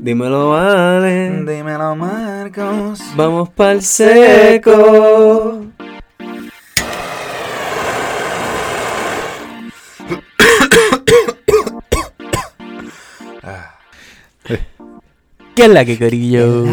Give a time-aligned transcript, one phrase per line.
[0.00, 1.44] Dímelo, vale.
[1.44, 3.00] Dímelo, Marcos.
[3.16, 5.66] Vamos pa'l seco.
[15.54, 16.64] ¿Qué es la que corillo?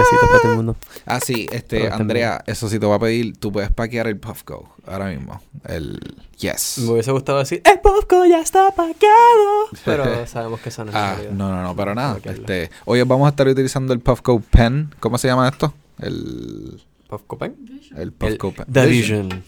[0.00, 0.76] Besitos para todo el mundo.
[1.06, 4.74] Ah, sí, este, Andrea, eso sí te voy a pedir, tú puedes paquear el Puffco
[4.86, 5.40] ahora mismo.
[5.64, 5.98] El
[6.38, 6.78] Yes.
[6.78, 9.66] Me hubiese gustado decir, el Puffco ya está paqueado.
[9.84, 11.32] Pero sabemos que eso no es Ah, realidad.
[11.32, 12.18] no, no, no, pero nada.
[12.24, 14.94] Este, hoy vamos a estar utilizando el Puffco Pen.
[15.00, 15.74] ¿Cómo se llama esto?
[15.98, 17.54] El, ¿Puffco Pen?
[17.94, 18.66] el El Puffco Pen.
[18.72, 19.42] The Vision.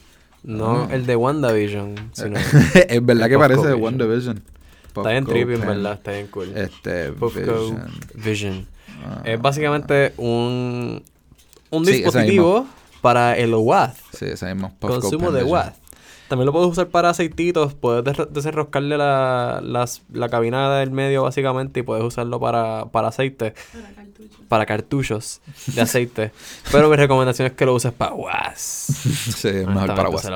[0.45, 0.89] No Ah.
[0.91, 2.39] el de WandaVision, sino...
[2.89, 3.95] es verdad que parece de Vision.
[3.95, 4.43] One Division.
[4.89, 6.53] Está bien trippy, en verdad, está bien cool.
[6.55, 7.91] Este, Puffco Vision.
[8.15, 8.67] Vision.
[9.05, 11.03] Ah, Es básicamente un,
[11.71, 12.67] un Sí, dispositivo
[13.01, 14.75] para el WAD, Sí, ese mismo.
[14.81, 15.43] Consumo de.
[15.45, 15.73] WAD.
[16.29, 21.23] También lo puedes usar para aceititos, puedes des- desenroscarle la, las- la cabina del medio
[21.25, 24.02] básicamente y puedes usarlo para, para aceite, Para.
[24.49, 26.33] Para cartuchos de aceite.
[26.71, 28.89] Pero mi recomendación es que lo uses para WAS.
[29.33, 30.29] Sí, es mejor para WAS.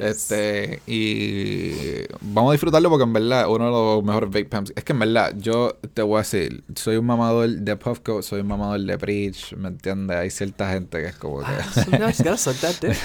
[0.00, 4.72] Este, y vamos a disfrutarlo porque en verdad uno de los mejores vape pens.
[4.76, 8.40] Es que en verdad, yo te voy a decir, soy un mamador de Puffco, soy
[8.40, 10.16] un mamador de Preach, ¿me entiendes?
[10.16, 11.46] Hay cierta gente que es como que.
[12.80, 12.98] Dick.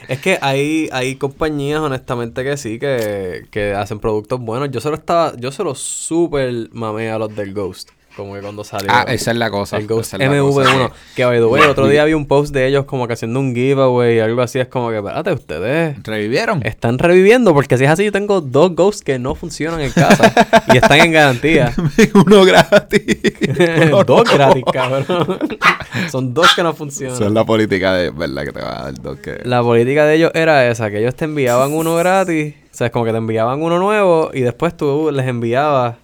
[0.08, 4.70] Es que hay, hay compañías, honestamente, que sí, que, que hacen productos buenos.
[4.70, 7.90] Yo solo estaba, yo solo súper mamé a los del Ghost.
[8.20, 8.88] Como que cuando salió.
[8.92, 9.76] ah, esa es la cosa.
[9.78, 10.90] el Ghost es la cosa MV1.
[11.16, 13.54] Que, by the way, otro día vi un post de ellos como que haciendo un
[13.54, 14.58] giveaway y algo así.
[14.58, 16.60] Es como que, espérate, ustedes ¿Revivieron?
[16.64, 17.54] están reviviendo.
[17.54, 20.32] Porque si es así, yo tengo dos Ghosts que no funcionan en casa.
[20.72, 21.72] y están en garantía.
[22.14, 23.00] Uno gratis.
[24.06, 25.38] Dos gratis, cabrón.
[26.10, 27.14] Son dos que no funcionan.
[27.16, 29.40] Esa es la política de verdad que te va a dar dos que.
[29.44, 32.92] La política de ellos era esa, que ellos te enviaban uno gratis, o sea, es
[32.92, 35.96] como que te enviaban uno nuevo y después tú les enviabas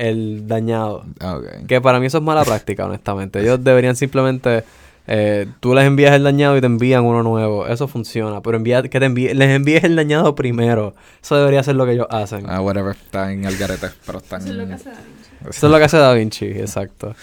[0.00, 1.04] el dañado.
[1.20, 1.38] Ah.
[1.68, 3.40] Que para mí eso es mala práctica, honestamente.
[3.40, 4.64] Ellos deberían simplemente,
[5.06, 7.66] eh, tú les envías el dañado y te envían uno nuevo.
[7.66, 10.94] Eso funciona, pero envía, que te envíe- les envíes el dañado primero.
[11.22, 12.44] Eso debería ser lo que ellos hacen.
[12.48, 12.96] Ah, whatever.
[12.96, 14.40] Está en el garete, pero están.
[14.42, 15.30] Eso es lo que hace Da Vinci.
[15.48, 17.14] Eso es lo que hace Da Vinci, exacto.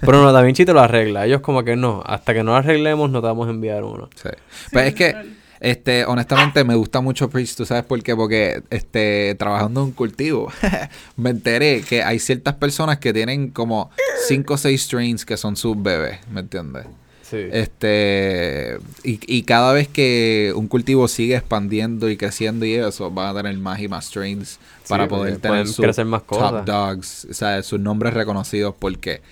[0.00, 1.26] Pero no, Da Vinci te lo arregla.
[1.26, 4.08] Ellos como que no, hasta que no lo arreglemos no te vamos a enviar uno.
[4.14, 4.28] Sí.
[4.72, 5.14] Pues es que,
[5.60, 8.14] este, honestamente, me gusta mucho Preach, ¿tú sabes por qué?
[8.14, 10.52] Porque, este, trabajando en un cultivo,
[11.16, 13.90] me enteré que hay ciertas personas que tienen como
[14.26, 16.86] 5 o 6 strains que son sus bebés, ¿me entiendes?
[17.22, 17.38] Sí.
[17.50, 23.36] Este, y, y cada vez que un cultivo sigue expandiendo y creciendo y eso, van
[23.36, 27.34] a tener más y más strains para poder tener sus crecer más top dogs, o
[27.34, 29.22] sea, sus nombres reconocidos porque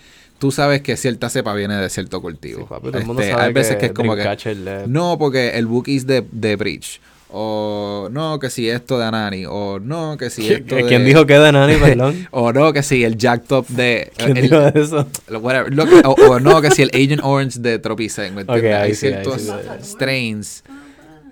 [0.45, 2.59] tú sabes que cierta cepa viene de cierto cultivo.
[2.61, 5.17] Sí, papi, todo el mundo Este, sabe hay veces que, es como que le- no,
[5.19, 7.01] porque el Wookiee es de, de Breach.
[7.31, 9.47] O no, que si esto de Anani.
[9.49, 10.85] O no, que si ¿Qui- esto de...
[10.85, 12.29] ¿Quién dijo que de Nani, perdón?
[12.31, 14.13] O no, que si el Jack Top de...
[14.19, 15.07] ¿Quién el- dijo eso?
[15.29, 18.91] lo- whatever, lo que- o, o no, que si el Agent Orange de Tropicen, Hay
[18.91, 19.51] sí, ciertos sí,
[19.83, 20.63] strains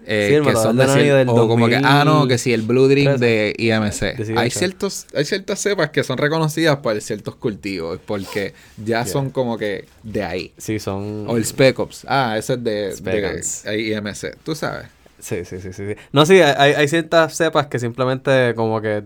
[0.06, 2.28] eh, Sí, que son de cier- del O como que, ah, no, 2013.
[2.28, 4.16] que si el Blue Dream de IMC.
[4.16, 4.38] 18.
[4.40, 8.54] Hay, ciertos, hay ciertas cepas que son reconocidas por ciertos cultivos porque
[8.84, 10.52] ya son como que de ahí.
[10.58, 11.26] Sí, son...
[11.28, 12.04] O el Spec Ops.
[12.08, 13.64] Ah, ese es de, Spec de Ops.
[13.66, 14.36] IMC.
[14.44, 14.86] Tú sabes.
[15.18, 15.94] Sí, sí, sí, sí, sí.
[16.12, 19.04] No, sí, hay, hay ciertas cepas que simplemente como que...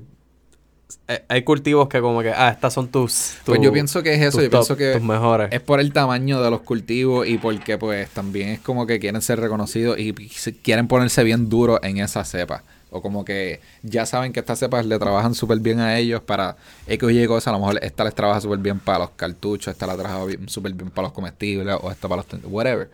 [1.09, 3.35] eh, Hay cultivos que como que, ah, estas son tus...
[3.45, 4.39] Pues tu- yo pienso que es eso.
[4.41, 5.49] Yo top, pienso que Tus mejores.
[5.53, 9.21] es por el tamaño de los cultivos y porque pues también es como que quieren
[9.23, 10.13] ser reconocidos y
[10.63, 12.63] quieren ponerse bien duros en esa cepa.
[12.91, 16.57] O como que ya saben que estas cepas le trabajan súper bien a ellos para
[16.87, 17.49] X Y cosas.
[17.49, 20.73] A lo mejor esta les trabaja súper bien para los cartuchos, esta la trabaja súper
[20.73, 22.41] bien para los comestibles o esta para los...
[22.45, 22.89] whatever.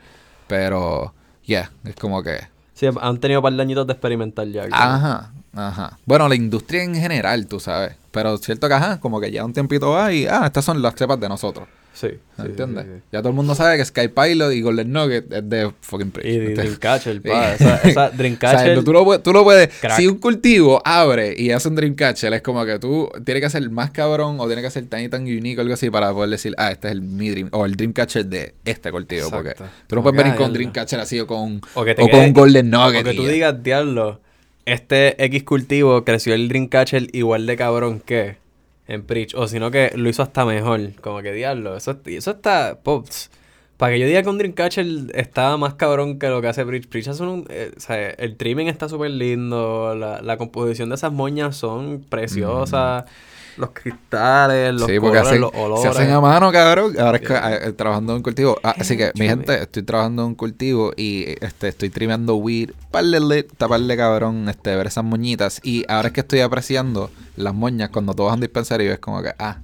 [0.48, 1.12] Pero,
[1.44, 2.40] yeah, es como que...
[2.74, 4.66] Sí, han tenido un par de añitos de experimentar ya.
[4.72, 5.98] Ajá, ajá.
[6.04, 7.92] Bueno, la industria en general, tú sabes.
[8.10, 10.94] Pero cierto que, ajá, como que ya un tiempito va y, ah, estas son las
[10.94, 11.66] cepas de nosotros.
[11.94, 12.08] Sí.
[12.08, 12.86] sí, ¿Entiendes?
[12.86, 13.02] sí, sí.
[13.12, 16.26] Ya todo el mundo sabe que Sky Pilot y Golden Nugget es de fucking Preach.
[16.26, 16.64] Y ¿entiendes?
[16.64, 17.52] Dreamcatcher, pa.
[17.52, 18.82] Esa, esa O sea, Dreamcatcher...
[18.84, 19.68] tú, lo, tú lo puedes.
[19.78, 19.98] Crack.
[19.98, 23.68] Si un cultivo abre y hace un Dreamcatcher, es como que tú tienes que ser
[23.70, 26.30] más cabrón o tienes que ser tan y tan unique o algo así para poder
[26.30, 29.28] decir, ah, este es el mi Dream o el Dreamcatcher de este cultivo.
[29.30, 29.54] Porque
[29.86, 30.50] tú no puedes venir con.
[30.52, 33.02] Dreamcatcher así o con, O que te o con quede- Golden Nugget.
[33.02, 34.18] O que tú digas, diablo,
[34.64, 38.36] este X cultivo creció el Dreamcatcher igual de cabrón que
[38.86, 39.34] en Preach.
[39.34, 40.92] O sino que lo hizo hasta mejor.
[41.00, 42.80] Como que diablo, eso, eso está...
[42.82, 43.30] Pops.
[43.76, 46.86] Para que yo diga que un Dreamcatcher está más cabrón que lo que hace Preach.
[46.86, 49.94] Preach hace eh, el trimming está súper lindo.
[49.94, 53.04] La, la composición de esas moñas son preciosas.
[53.56, 55.82] Los cristales, los sí, porque colores, hacen- los olores.
[55.82, 56.94] se hacen a mano, cabrón.
[56.98, 57.54] Ahora es que, Yeah.
[57.68, 58.56] eh, trabajando en un cultivo.
[58.62, 62.70] Ah, así que, mi gente, estoy trabajando en un cultivo y este, estoy trimeando weed.
[62.90, 65.60] Parle lit, taparle cabrón, este, ver esas moñitas.
[65.62, 68.92] Y ahora es que estoy apreciando las moñas cuando tú vas a un dispensario y
[68.92, 69.58] es como que, ah,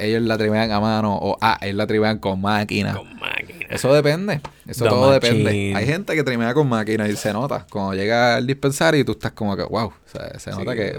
[0.00, 2.94] ellos la trimean a mano o ah, ellos la trimean con máquina.
[2.94, 3.60] Con máquina.
[3.70, 4.40] Eso depende.
[4.66, 5.38] Eso The todo machine.
[5.38, 5.76] depende.
[5.76, 7.66] Hay gente que trimea con máquina y se nota.
[7.70, 9.86] Cuando llega al dispensario y tú estás como que, wow.
[9.86, 10.92] O sea, se nota Sí, que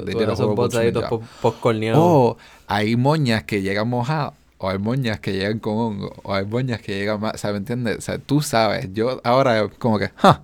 [1.41, 1.99] postcorneados.
[2.01, 2.37] O
[2.67, 4.33] hay moñas que llegan mojadas.
[4.57, 6.13] O hay moñas que llegan con hongo.
[6.23, 7.33] O hay moñas que llegan más.
[7.33, 7.97] O sea, ¿me entiendes?
[7.97, 8.87] O sea, tú sabes.
[8.93, 10.35] Yo ahora como que, huh,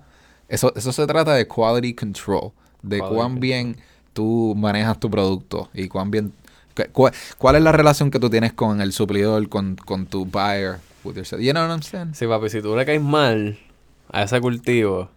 [0.48, 2.50] eso, eso se trata de quality control.
[2.82, 3.76] De Quality cuán bien
[4.12, 5.70] tú manejas tu producto.
[5.72, 6.32] Y cuán bien...
[6.86, 10.24] cu- cu- ¿Cuál es la relación que tú tienes con el suplidor, con, con tu
[10.24, 10.76] buyer?
[11.04, 11.40] with yourself?
[11.40, 12.14] You know what I'm saying?
[12.14, 13.56] Sí, papi, si tú le caes mal
[14.10, 15.08] a ese cultivo,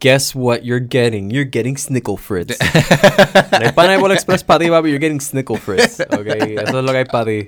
[0.00, 1.30] guess what you're getting?
[1.30, 2.56] You're getting Snickle Fritz.
[3.52, 6.00] no hay Pineapple Express para ti, papi, you're getting Snickle Fritz.
[6.00, 7.46] Ok, eso es lo que hay para ti.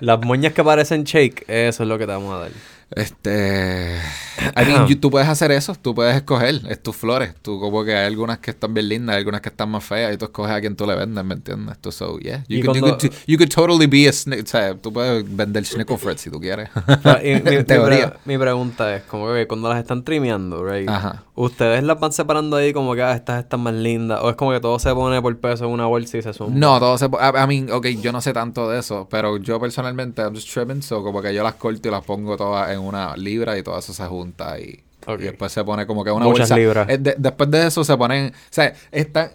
[0.00, 2.50] Las moñas que parecen shake, eso es lo que te vamos a dar.
[2.94, 3.96] Este.
[4.56, 7.34] I mean, you- tú puedes hacer eso, tú puedes escoger, es tus flores.
[7.42, 10.14] Tú, como que hay algunas que están bien lindas, hay algunas que están más feas,
[10.14, 11.78] y tú escoges a quién tú le vendes, ¿me entiendes?
[11.78, 12.44] Tú, so, yeah.
[12.48, 15.24] You, could, you, cuando- could, you could totally be a sni- O sea, tú puedes
[15.36, 16.68] vender Schnickel Fritz si tú quieres.
[17.02, 20.88] Pero, y mi, mi pre- mi pregunta es, como que cuando las están trimeando, right?
[20.88, 21.24] Ajá.
[21.36, 24.20] ¿Ustedes las van separando ahí como que ah, estas están más lindas?
[24.22, 26.54] ¿O es como que todo se pone por peso en una bolsa y se suma?
[26.56, 27.08] No, todo se.
[27.10, 30.50] po- I, mean, ok, yo no sé tanto de eso, pero yo personalmente, I'm just
[30.50, 33.62] trimming, so como que yo las corto y las pongo todas en una libra y
[33.62, 34.82] todo eso se junta y.
[35.06, 35.20] Ok.
[35.20, 36.56] Y después se pone como que una Muchas bolsa.
[36.56, 36.88] libras.
[36.88, 38.28] Eh, de- después de eso se ponen.
[38.28, 38.74] O sea,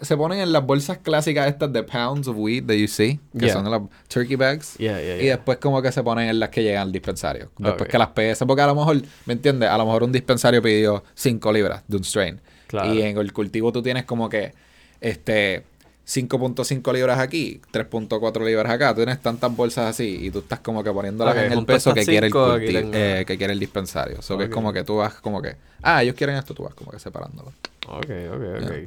[0.00, 3.46] se ponen en las bolsas clásicas estas de pounds of weed that you see, que
[3.46, 3.54] Yeah.
[3.54, 4.74] son las turkey bags.
[4.78, 7.50] Yeah, yeah, Y después como que se ponen en las que llegan al dispensario.
[7.58, 8.46] Después que las pesan.
[8.46, 9.68] Porque a lo mejor, ¿me entiendes?
[9.68, 12.40] A lo mejor un dispensario pidió 5 libras de un strain.
[12.66, 12.92] Claro.
[12.94, 14.52] Y en el cultivo tú tienes como que
[15.00, 15.64] este
[16.12, 18.90] 5.5 libras aquí, 3.4 libras acá.
[18.90, 21.94] Tú tienes tantas bolsas así y tú estás como que poniéndolas Ok, en el peso
[21.94, 24.20] que quiere el culti- eh, que quiere el dispensario.
[24.20, 26.74] So que es como que tú vas como que, ah, ellos quieren esto, tú vas
[26.74, 27.52] como que separándolo.
[27.88, 28.60] Ok, ok, ok.
[28.60, 28.86] Yeah.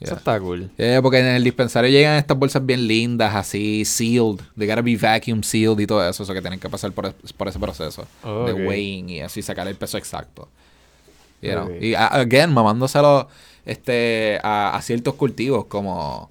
[0.00, 0.18] Eso Yeah.
[0.18, 0.68] está cool.
[0.78, 4.40] Eh, porque en el dispensario llegan estas bolsas bien lindas, así, sealed.
[4.58, 6.24] They gotta be vacuum sealed y todo eso.
[6.24, 9.68] Eso que tienen que pasar por, por ese proceso Oh, de weighing y así sacar
[9.68, 10.48] el peso exacto.
[11.40, 11.70] You know?
[11.80, 13.28] Y, a- again, mamándoselo
[13.64, 16.30] este, a, a ciertos cultivos como...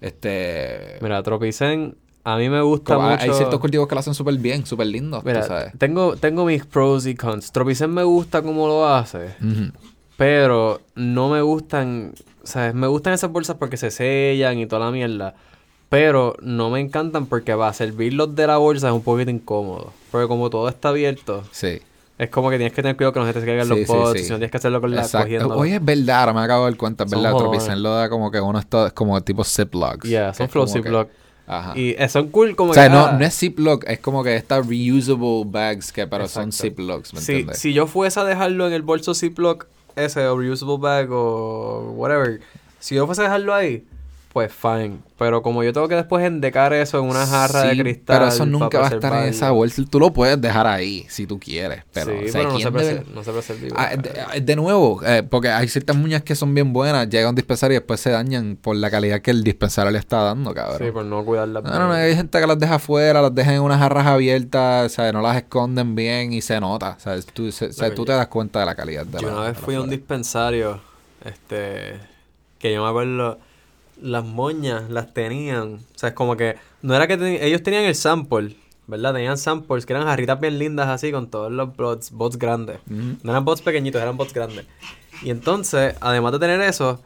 [0.00, 1.94] este Mira, Tropicen,
[2.24, 3.22] a mí me gusta como- mucho...
[3.22, 5.72] Hay ciertos cultivos que lo hacen súper bien, súper lindos, Mira, tú sabes.
[5.78, 7.52] tengo, tengo mis pros y cons.
[7.52, 9.34] Tropicen me gusta cómo lo hace,
[10.16, 12.12] pero no me gustan...
[12.42, 12.74] ¿Sabes?
[12.74, 15.34] Me gustan esas bolsas porque se sellan y toda la mierda.
[15.90, 19.92] Pero no me encantan porque va a servirlos de la bolsa es un poquito incómodo.
[20.10, 21.80] Porque como todo está abierto, Sí.
[22.22, 24.12] Es como que tienes que tener cuidado que no se te caigan Sí, los pots.
[24.18, 24.24] sí.
[24.24, 25.24] Si no tienes que hacerlo con la Exacto.
[25.26, 25.56] cogiendo.
[25.56, 27.36] Oye, es verdad, ahora me acabo de dar cuenta, es Son verdad.
[27.38, 30.08] Tropicen lo da como que uno esto es como tipo Ziplocs.
[30.08, 31.08] Yeah, son flow como que- Ziploc.
[31.46, 31.72] Ajá.
[31.76, 32.90] Y eh, son cool como O sea, que...
[32.90, 36.62] no, ah, no es Ziploc, es como que estas reusable bags que pero son Exacto.
[36.68, 37.58] Ziplocs, ¿me si, entiendes?
[37.58, 42.40] si yo fuese a dejarlo en el bolso Ziploc, ese, o reusable bag, o whatever,
[42.78, 43.84] si yo fuese a dejarlo ahí,
[44.32, 44.98] pues fine.
[45.18, 48.18] Pero como yo tengo que después endecar eso en una jarra de cristal.
[48.20, 49.82] Pero eso nunca va a estar en esa bolsa.
[49.90, 52.72] Tú lo puedes dejar ahí si tú quieres, pero, sí, o sea, pero no ¿quién
[52.72, 53.76] se, debe- no se preserva.
[53.76, 57.30] Ah, de, de nuevo, eh, porque hay ciertas muñas que son bien buenas, llega a
[57.30, 60.54] un dispensario y después se dañan por la calidad que el dispensario le está dando,
[60.54, 60.78] cabrón.
[60.78, 61.64] Sí, por no cuidarlas.
[61.64, 64.86] No, no, no, hay gente que las deja afuera, las deja en unas jarras abiertas,
[64.86, 66.94] o sea, no las esconden bien y se nota.
[66.96, 69.20] O sea, tú, se- o sea, Loco, tú te das cuenta de la calidad de
[69.20, 70.80] Yo la una vez fui a un dispensario,
[71.24, 71.98] este,
[72.58, 73.38] que yo me acuerdo,
[74.02, 77.14] las moñas las tenían, o sea, es como que, no era que
[77.46, 79.14] ellos tenían el sample, ¿verdad?
[79.14, 82.80] Tenían samples que eran jarritas bien lindas así, con todos los bots, bots grandes.
[82.86, 84.66] No eran bots pequeñitos, eran bots grandes.
[85.22, 87.00] Y entonces, además de tener eso,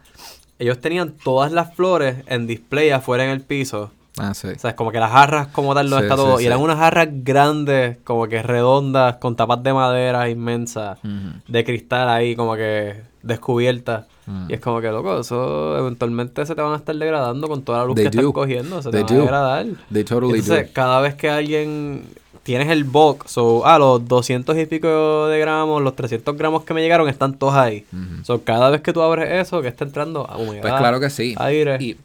[0.58, 3.90] ellos tenían todas las flores en display afuera en el piso.
[4.16, 4.46] Ah, sí.
[4.46, 6.38] O sea, es como que las jarras como tal no Sí, está todo.
[6.38, 6.44] sí.
[6.44, 11.40] Y eran unas jarras grandes, como que redondas, con tapas de madera inmensas, Ujú.
[11.48, 14.06] de cristal ahí, como que descubiertas.
[14.26, 14.46] Mm.
[14.50, 17.78] Y es como que, loco, eso eventualmente se te van a estar degradando con toda
[17.78, 18.20] la luz They que do.
[18.20, 18.82] estás cogiendo.
[18.82, 19.66] Se te van a degradar.
[19.92, 20.72] They totally Entonces, do.
[20.72, 22.04] cada vez que alguien
[22.42, 26.74] tienes el box, so, ah, los 200 y pico de gramos, los 300 gramos que
[26.74, 27.84] me llegaron están todos ahí.
[27.92, 28.24] Ujú.
[28.24, 31.34] So, cada vez que tú abres eso, que está entrando humedad, Pues claro que sí.
[31.38, 31.76] aire.
[31.80, 31.96] Y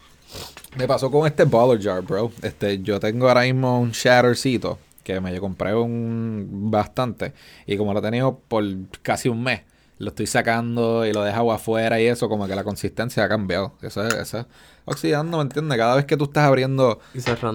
[0.77, 2.31] me pasó con este baller jar, bro.
[2.41, 7.33] Este, yo tengo ahora mismo un shattercito que me compré un bastante
[7.65, 8.63] y como lo he tenido por
[9.01, 9.61] casi un mes,
[9.99, 13.73] lo estoy sacando y lo dejo afuera y eso, como que la consistencia ha cambiado.
[13.81, 14.45] Eso es, eso es
[14.85, 15.77] oxidando, ¿me entiendes?
[15.77, 16.99] Cada vez que tú estás abriendo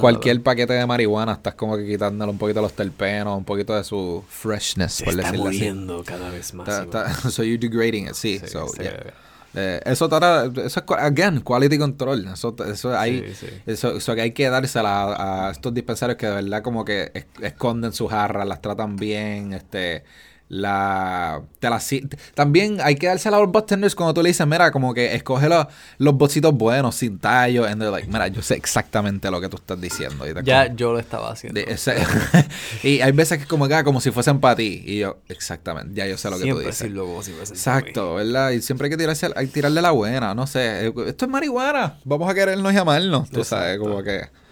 [0.01, 3.83] cualquier paquete de marihuana, estás como que quitándole un poquito los terpenos, un poquito de
[3.83, 5.57] su freshness, se por está decirlo así.
[5.59, 6.69] muriendo cada vez más.
[6.69, 8.39] Está- está- so you're degrading it, sí.
[8.39, 8.83] Sí, so, sí.
[8.83, 9.13] yeah.
[9.57, 12.27] Eh, eso, trata- eso es, again, quality control.
[12.27, 13.63] Eso, eso, hay, Sí, sí.
[13.67, 17.11] Eso, eso que hay que dársela a, a estos dispensarios que de verdad como que
[17.15, 20.03] es- esconden sus jarras, las tratan bien, este,
[20.49, 24.71] la, te si- también hay que dársela a los bartenders cuando tú le dices, mira,
[24.71, 25.67] como que escoge los,
[25.99, 29.57] los bocitos buenos, sin tallo, and they're like, mira, yo sé exactamente lo que tú
[29.57, 30.29] estás diciendo.
[30.29, 31.59] Y te Ya como- yo lo estaba haciendo.
[31.61, 31.97] de- ese-
[32.83, 34.83] y hay veces que como que, ah, como si fuesen para ti.
[34.87, 36.79] Y yo, exactamente, ya yo sé lo que tú Siempre dices.
[36.81, 38.51] decirlo como si fuese Exacto, ¿verdad?
[38.51, 40.87] Y siempre hay que tirarse, hay que tirarle la buena, no sé.
[40.87, 43.91] eh, Esto es marihuana, vamos a querernos y amarnos, tú sabes, Exacto.
[43.91, 44.44] como que...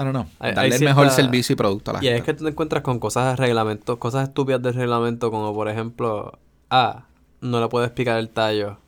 [0.00, 0.26] I don't know.
[0.38, 2.32] Hay- Darle hay el mejor servicio y producto a la Y ahí es gente.
[2.32, 6.38] que tú te encuentras con cosas de reglamento, cosas estúpidas del reglamento, como por ejemplo,
[6.70, 7.04] ah,
[7.40, 8.78] no le puedes picar el tallo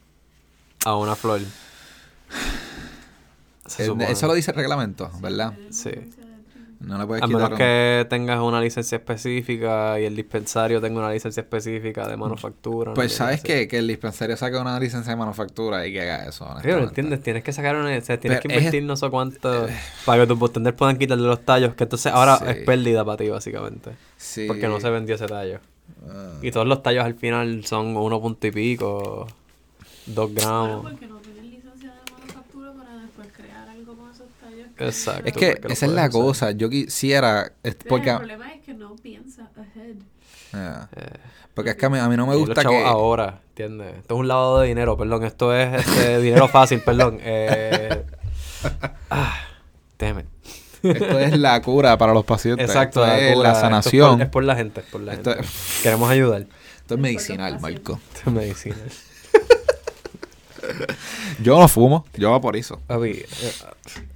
[0.85, 1.41] a una flor.
[3.67, 3.95] Se Eh.
[4.09, 5.55] Eso lo dice el reglamento, ¿verdad?
[5.71, 5.91] Sí.
[6.81, 7.43] No le puedes A quitar...
[7.43, 12.95] menos que tengas una licencia específica y el dispensario tenga una licencia específica de manufactura.
[12.95, 16.25] Pues no sabes que, que el dispensario saque una licencia de manufactura y que haga
[16.27, 16.83] eso, Sí, pero honestamente.
[16.89, 19.67] entiendes, tienes que sacar una, o sea, tienes Pero que es- invertir no sé cuánto
[20.07, 22.45] para que tus bartenders puedan quitarle los tallos, que entonces ahora Sí.
[22.49, 24.47] es pérdida para ti básicamente, Sí.
[24.47, 25.61] porque no se vendió ese tallo.
[26.09, 26.39] Ah.
[26.41, 29.27] Y todos los tallos al final son uno punto y pico,
[30.07, 30.83] dos gramos.
[30.83, 34.67] porque no tienen licencia de manufactura para después crear algo con esos tallos.
[34.69, 35.23] que- Exacto.
[35.27, 36.11] Es que esa es la usar.
[36.11, 36.51] cosa.
[36.53, 37.53] Yo quisiera...
[37.63, 39.97] es Porque, El problema es que no piensa ahead.
[40.53, 40.89] Ah.
[40.97, 41.19] Eh,
[41.55, 42.85] porque es que a mí, a mí no me gusta que...
[42.85, 43.99] ahora, ¿entiendes?
[43.99, 47.19] Esto es un lavado de dinero, perdón, esto es este, dinero fácil, perdón.
[47.21, 48.05] Eh,
[49.11, 49.37] ah,
[50.01, 50.27] it.
[50.83, 52.67] Esto es la cura para los pacientes.
[52.67, 54.23] Exacto, Esto la, es cura, la esto es por- sanación.
[54.23, 55.49] Es por, la gente, es por la Esto- gente.
[55.83, 56.47] Queremos ayudar.
[56.79, 58.01] Esto es medicinal, Marco.
[58.15, 58.77] Esto es medicina.
[61.43, 62.81] Yo no fumo, yo vaporizo.
[62.87, 63.27] Papi, eh,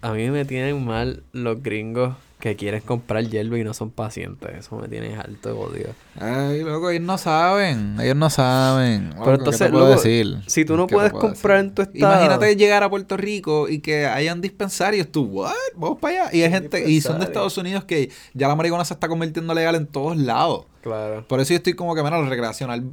[0.02, 4.50] a mí me tienen mal los gringos que quieren comprar hierba y no son pacientes.
[4.54, 5.86] Eso me tiene alto de odio.
[6.20, 7.98] Ay, loco, ellos no saben.
[7.98, 9.08] Ellos no saben.
[9.12, 10.36] Loco, Pero ¿qué entonces, te puedo loco, decir?
[10.46, 11.68] si tú no ¿Qué puedes comprar decir?
[11.70, 12.12] en tu estado...
[12.12, 15.08] Imagínate llegar a Puerto Rico y que hayan dispensarios.
[15.10, 15.52] Tú, ¿what?
[15.74, 16.36] Vamos para allá.
[16.36, 17.24] Y hay gente, y son de.
[17.24, 20.66] Estados Unidos que ya la marihuana se está convirtiendo legal en todos lados.
[20.82, 21.26] Claro.
[21.26, 22.84] Por eso yo estoy como que, mira, lo recreacional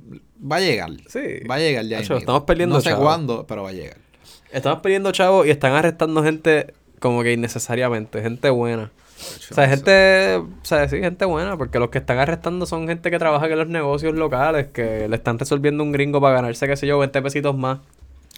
[0.49, 0.91] va a llegar.
[1.09, 1.45] Sí.
[1.45, 1.97] Va a llegar ya.
[1.99, 2.19] Mismito.
[2.19, 3.03] estamos perdiendo No sé chavo.
[3.03, 3.97] cuándo, pero va a llegar.
[4.53, 8.21] Estamos pidiendo chavos y están arrestando gente como que innecesariamente.
[8.21, 8.91] Gente buena.
[9.51, 10.35] O sea, gente...
[10.37, 11.57] O sea, sí, gente buena.
[11.57, 14.67] Porque los que están arrestando son gente que trabaja en los negocios locales.
[14.73, 17.79] Que le están resolviendo un gringo para ganarse, qué sé yo, 20 pesitos más.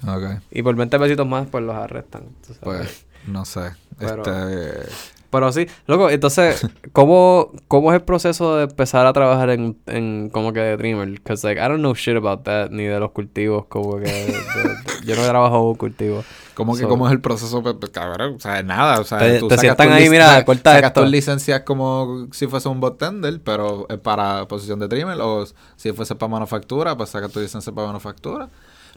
[0.08, 0.42] Ok.
[0.52, 2.24] Y por 20 pesitos más, pues los arrestan.
[2.62, 3.72] Pues, no sé.
[3.98, 4.90] Pero- Este...
[5.34, 10.30] Pero sí, loco, entonces, ¿cómo, cómo es el proceso de empezar a trabajar en, en
[10.32, 11.10] como que de Dreamer?
[11.10, 14.04] Because, like, I don't know shit about that, ni de los cultivos, como que...
[14.04, 16.24] de- de- yo no trabajo en un cultivo.
[16.54, 17.62] ¿Cómo que So- cómo es el proceso?
[17.64, 20.72] Pues, cabrón, o sea, nada, o sea, Te- tú te sacas sientan ahí, mira, corta
[20.76, 21.02] sacas esto.
[21.02, 26.14] tus licencias como si fuese un bartender, pero para posición de trimmer, o si fuese
[26.16, 28.50] para manufactura, pues sacas tu licencia para manufactura.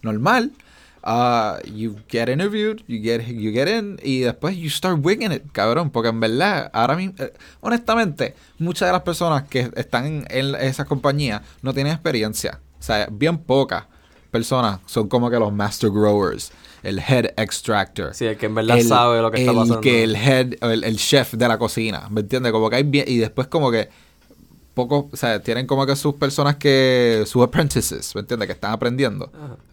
[0.02, 0.52] Normal.
[1.08, 5.44] Uh, you get interviewed, you get, you get in, y después you start winging it,
[5.52, 10.26] cabrón, porque en verdad, ahora mismo, eh, honestamente, muchas de las personas que están en,
[10.28, 12.58] en esas compañías no tienen experiencia.
[12.80, 13.84] O sea, bien pocas
[14.32, 16.50] personas son como que los master growers,
[16.82, 18.12] el head extractor.
[18.12, 19.80] Sí, el que en verdad sabe lo que está el pasando.
[19.80, 22.50] que el head, el, el chef de la cocina, ¿me entiendes?
[22.50, 23.90] Como que hay bien, y después como que
[24.76, 28.47] pocos, o sea, tienen como que sus personas que, sus apprentices, ¿me entiendes?
[28.47, 29.33] Que están aprendiendo.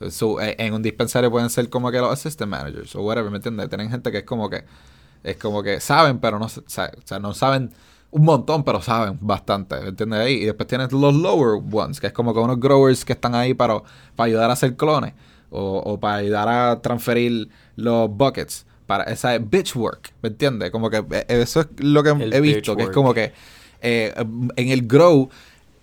[0.10, 3.36] Su- eh, en un dispensario pueden ser como que los assistant managers o whatever, ¿me
[3.38, 3.68] entiendes?
[3.68, 4.64] Tienen gente que es como que,
[5.24, 7.72] es como que saben, pero no, o sea, no saben
[8.12, 10.20] un montón, pero saben bastante, ¿me entiendes?
[10.22, 13.36] Ahí, y después tienes los lower ones, que es como que unos growers que están
[13.36, 13.82] ahí para,
[14.16, 15.14] para ayudar a hacer clones
[15.50, 18.66] o, o para ayudar a transferir los buckets.
[18.86, 20.70] Para esa es bitch work, ¿me entiendes?
[20.70, 23.32] Como que eh, eso es lo que El he visto, que es como que
[23.84, 24.14] eh,
[24.56, 25.30] en el grow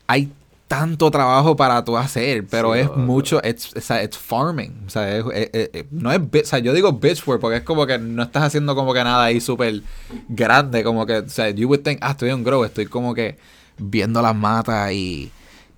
[0.06, 0.32] hay
[0.66, 5.70] tanto trabajo para tú hacer, pero Sí, es mucho, it's farming, o sea, es- es-
[5.72, 8.44] es- no es, o sea, yo digo bitch work porque es como que no estás
[8.44, 9.82] haciendo como que nada ahí súper
[10.28, 13.36] grande, como que, o sea, you would think, ah, estoy en grow, estoy como que
[13.78, 15.30] viendo las matas y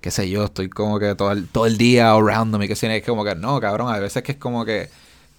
[0.02, 3.04] qué sé yo, estoy como que todo el, todo el día around me, que es
[3.04, 4.90] como que no, cabrón, a veces que es como que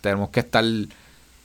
[0.02, 0.64] tenemos que estar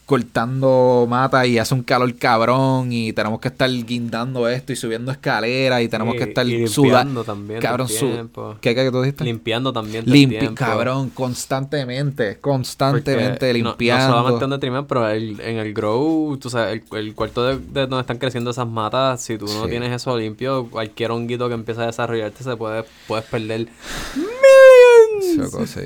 [0.09, 5.12] cortando mata y hace un calor cabrón y tenemos que estar guindando esto y subiendo
[5.12, 6.65] escaleras y tenemos que estar sudando.
[6.65, 8.57] limpiando también Cabrón, todo el su- tiempo.
[8.62, 9.25] ¿Qué, qué tú dijiste?
[9.25, 14.09] Limpiando también Limpi, cabrón, constantemente, constantemente Porque no- limpiando.
[14.09, 17.59] No, solamente en detrimen, pero el- en el grow, tú sabes, el, el cuarto de,
[17.59, 19.69] de donde están creciendo esas matas, si tú no Sí.
[19.71, 23.69] tienes eso limpio, cualquier honguito que empieza a desarrollarte se puede, puedes perder
[24.17, 25.71] millions.
[25.71, 25.81] Sí.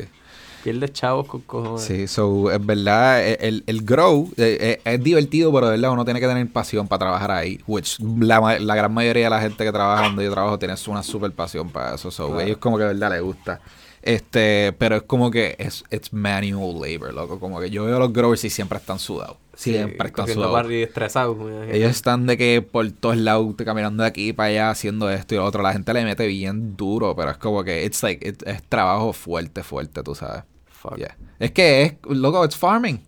[0.62, 1.82] Pierdes chavos con cojones.
[1.82, 5.90] Sí, so, es verdad, e- el, el grow eh, eh, es divertido, pero de verdad
[5.92, 7.60] uno tiene que tener pasión para trabajar ahí.
[7.66, 11.02] Which la, la gran mayoría de la gente que trabaja donde yo trabajo tiene una
[11.02, 12.10] super pasión para eso.
[12.10, 12.40] So, Claro.
[12.42, 13.60] ellos como que de verdad les gusta.
[14.04, 17.38] Este, pero es como que es it's manual labor, loco.
[17.38, 19.36] Como que yo veo a los growers y siempre están sudados.
[19.54, 20.70] Siempre están cogiendo sudados.
[20.72, 21.36] estresados.
[21.70, 25.38] Ellos están de que por todos lados caminando de aquí para allá haciendo esto y
[25.38, 25.62] lo otro.
[25.62, 29.12] La gente le mete bien duro, pero es como que it's like, it- es trabajo
[29.12, 30.42] fuerte, fuerte, tú sabes.
[30.82, 30.96] Fuck.
[30.96, 31.16] Yeah.
[31.38, 33.00] Es que es, loco, it's farming.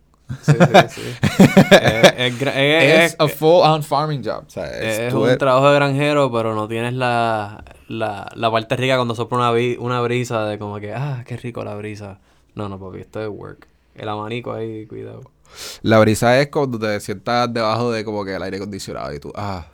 [0.43, 1.03] Sí, sí, sí.
[2.17, 4.45] Es, gra- es- Es a full on farming job.
[4.47, 8.77] O sea, es un es- trabajo de granjero, pero no tienes la, la, la parte
[8.77, 12.21] rica cuando sopla una, una brisa de como que, ah, qué rico la brisa.
[12.55, 13.67] No, no, papi, esto es work.
[13.97, 15.23] El abanico ahí, cuidado.
[15.83, 19.33] La brisa es cuando te sientas debajo de como que el aire acondicionado y tú,
[19.37, 19.67] ah.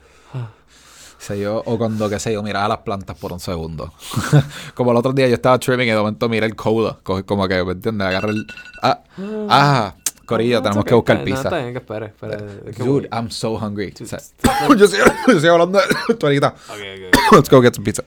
[1.21, 3.93] Sé yo, o cuando, qué sé yo, miraba las plantas por un segundo.
[4.73, 6.97] como el otro día yo estaba trimming y de momento miré el cola.
[7.03, 8.07] co- Como que, ¿me entiendes?
[8.07, 8.47] Agarré el.
[8.81, 9.03] Ah,
[9.47, 11.15] ah, Corillo, No, tenemos it's que okay.
[11.15, 11.41] buscar No, pizza.
[11.43, 12.37] está bien, que espere, espere.
[12.71, 13.07] Es que Dude.
[13.11, 13.93] I'm so hungry.
[14.01, 14.19] O sea,
[14.67, 16.47] Dude, yo, estoy, yo estoy hablando de esto ahorita.
[16.47, 17.33] Ok, ok.
[17.33, 18.03] Let's go get some pizza.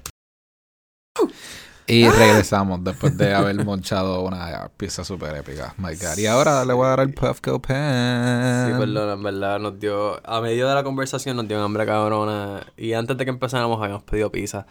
[1.87, 5.75] Y regresamos después de haber monchado una pizza súper épica.
[5.77, 6.17] My God.
[6.17, 8.69] Y ahora le voy a dar el Puffco Pan.
[8.73, 12.67] Sí, perdón, en verdad nos dio, a medio de la conversación nos dio hambre cabrona
[12.79, 14.67] y antes de que empezáramos habíamos pedido pizza.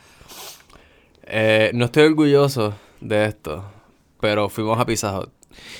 [1.25, 3.63] Eh, no estoy orgulloso de esto,
[4.19, 5.29] pero fuimos a Pizza Hut.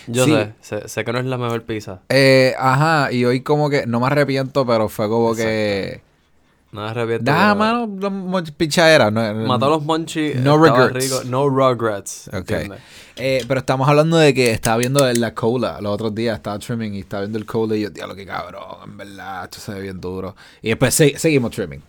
[0.08, 0.32] Yo Sí.
[0.32, 2.02] sé, sé, sé que no es la mejor pizza.
[2.10, 6.04] Eh, ajá, y hoy como que no me arrepiento, pero fue como que.
[6.74, 7.32] No me arrepiento.
[7.32, 9.10] Nada, pero mano, mo- pichadera.
[9.12, 10.36] No, Mató a los monchis.
[10.38, 10.94] No regrets.
[10.94, 12.28] rico, No regrets.
[12.30, 12.34] Ok.
[12.36, 12.80] ¿entiendes?
[13.16, 16.96] Eh, pero estamos hablando de que estaba viendo la cola los otros días, estaba trimming
[16.96, 19.82] y estaba viendo el cola y yo, diablo, qué cabrón, en verdad, esto se ve
[19.82, 20.36] bien duro.
[20.64, 21.84] Y después se- seguimos trimming.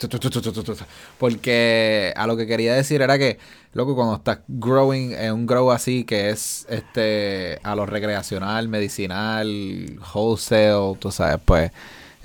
[1.18, 3.38] Porque a lo que quería decir era que,
[3.72, 9.98] loco, cuando estás growing en un grow así que es este a lo recreacional, medicinal,
[10.12, 11.70] wholesale, tú sabes, pues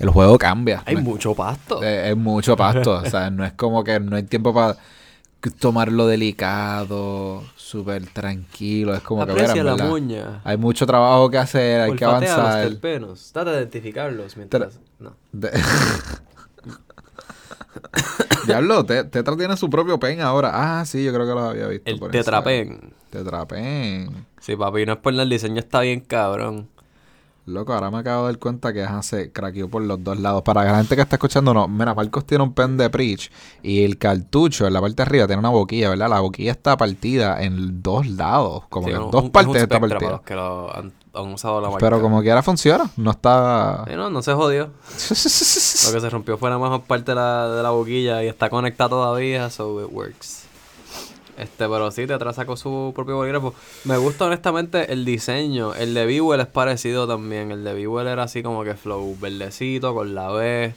[0.00, 0.82] el juego cambia.
[0.86, 1.82] Hay No es- mucho pasto.
[1.82, 4.76] eh, es mucho pasto, o sea, no es como que no hay tiempo para
[5.58, 10.40] tomarlo delicado, súper tranquilo, es como que mira, Aprecia en la verdad, muña.
[10.44, 12.68] hay mucho trabajo que hacer, hay que Olfatea los avanzar.
[12.68, 13.30] terpenos.
[13.32, 14.78] Trata de identificarlos mientras...
[14.98, 15.12] No.
[15.32, 15.50] De-
[18.46, 20.50] Diablo, Te- Tetra tiene su propio pen ahora.
[20.80, 21.90] Ah, sí, yo creo que los había visto.
[21.90, 22.92] El por tetrapen.
[23.10, 24.26] Tetrapen.
[24.40, 26.68] Sí, papi, no es por el diseño está bien cabrón.
[27.50, 30.42] Loco, ahora me acabo de dar cuenta que ajá, se craqueó por los dos lados.
[30.42, 31.68] Para la gente que está escuchando, no.
[31.68, 33.30] Mira, Marcos tiene un pen de Preach
[33.62, 36.08] y el cartucho en la parte de arriba tiene una boquilla, ¿verdad?
[36.08, 38.64] La boquilla está partida en dos lados.
[38.68, 40.10] Como Sí, que en un- dos un- es partes está partida.
[40.10, 41.84] los que lo han, han usado la marca.
[41.86, 42.88] Pero como quiera funciona.
[42.96, 43.84] No está.
[43.88, 44.64] Sí, no, no se jodió.
[45.86, 48.48] Lo que se rompió fue la mejor parte de la, de la boquilla y está
[48.50, 50.44] conectada todavía, so it works.
[51.40, 53.54] Este, pero sí, Tetra sacó su propio bolígrafo.
[53.84, 55.74] Me gusta honestamente el diseño.
[55.74, 57.50] El de Bewell es parecido también.
[57.50, 60.74] El de Bewell era así como que flow verdecito con la B.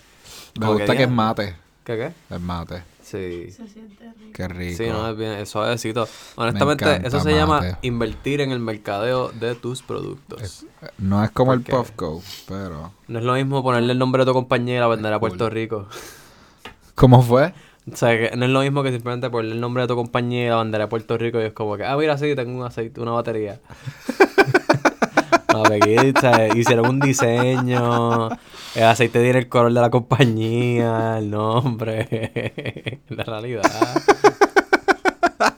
[0.60, 1.56] Me gusta que es mate.
[1.84, 2.36] ¿Qué qué?
[2.36, 2.84] Es mate.
[3.04, 3.52] Sí.
[3.52, 4.32] Se siente rico.
[4.34, 4.78] Qué rico.
[4.78, 6.08] Sí, no, es bien, es suavecito.
[6.36, 10.66] Honestamente, encanta eso se llama invertir en el mercadeo de tus productos.
[10.98, 11.62] No es como el.
[11.62, 12.94] Puffco, pero.
[13.10, 15.30] No es lo mismo ponerle el nombre de tu compañía y la vender a cool.
[15.30, 15.88] Puerto Rico.
[16.96, 17.54] ¿Cómo fue?
[17.92, 20.46] O sea, que no es lo mismo que simplemente ponerle el nombre de tu compañía
[20.46, 22.66] y la bandera de Puerto Rico y es como que, ah, mira, sí, tengo un
[22.66, 23.60] aceite, una batería.
[25.54, 28.30] no, aquí, o sea, hicieron un diseño,
[28.76, 33.64] el aceite tiene el color de la compañía, el nombre, la realidad.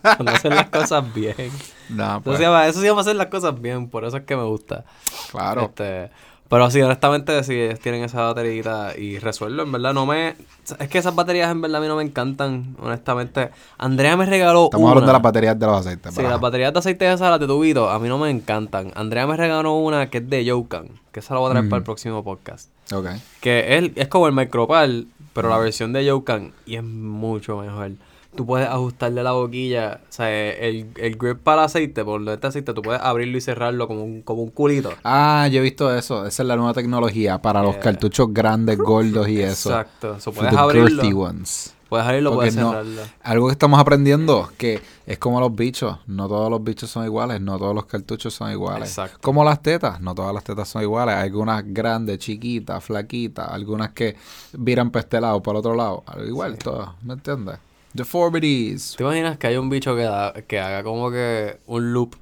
[0.01, 1.35] Cuando hacen las cosas bien.
[1.37, 2.37] Eso, pues.
[2.37, 4.83] se llama, eso hacer las cosas bien, por eso es que me gusta.
[5.31, 5.65] Claro.
[5.65, 6.09] Este,
[6.49, 10.35] pero sí, honestamente, si ellos tienen esa baterita y resuelvo, en verdad no me...
[10.79, 13.49] Es que esas baterías en verdad a mí no me encantan, honestamente.
[13.77, 14.91] Andrea me regaló Estamos una.
[14.91, 16.13] hablando de las baterías de los aceites.
[16.13, 18.91] Sí, las baterías de aceite esas, las de tubito, a mí no me encantan.
[18.95, 21.69] Andrea me regaló una que es de Yokan, que esa la voy a traer Mm.
[21.69, 22.69] para el próximo podcast.
[22.93, 23.07] Ok.
[23.41, 27.91] Que es, es como el Micropal, pero la versión de Yokan, y es mucho mejor.
[28.35, 32.31] Tú puedes ajustarle la boquilla, o sea, el, el grip para el aceite, por lo
[32.31, 34.91] de este aceite, tú puedes abrirlo y cerrarlo como un, como un culito.
[35.03, 36.25] Ah, yo he visto eso.
[36.25, 39.69] Esa es la nueva tecnología para los Eh, cartuchos grandes, gordos y eso.
[39.69, 40.19] Exacto.
[40.19, 41.03] So, puedes abrirlo.
[41.19, 41.71] ones.
[41.87, 43.01] Puedes abrirlo, Porque puedes no- cerrarlo.
[43.21, 45.97] Algo que estamos aprendiendo, que es como los bichos.
[46.07, 48.89] No todos los bichos son iguales, no todos los cartuchos son iguales.
[48.89, 49.19] Exacto.
[49.21, 51.13] Como las tetas, no todas las tetas son iguales.
[51.15, 54.15] Algunas grandes, chiquitas, flaquitas, algunas que
[54.53, 56.03] viran para este lado, para el otro lado.
[56.07, 57.57] Al Igual, todas, ¿me entiendes?
[57.95, 58.95] Deformities.
[58.97, 62.15] ¿Te imaginas que hay un bicho que, da- que haga como que un loop?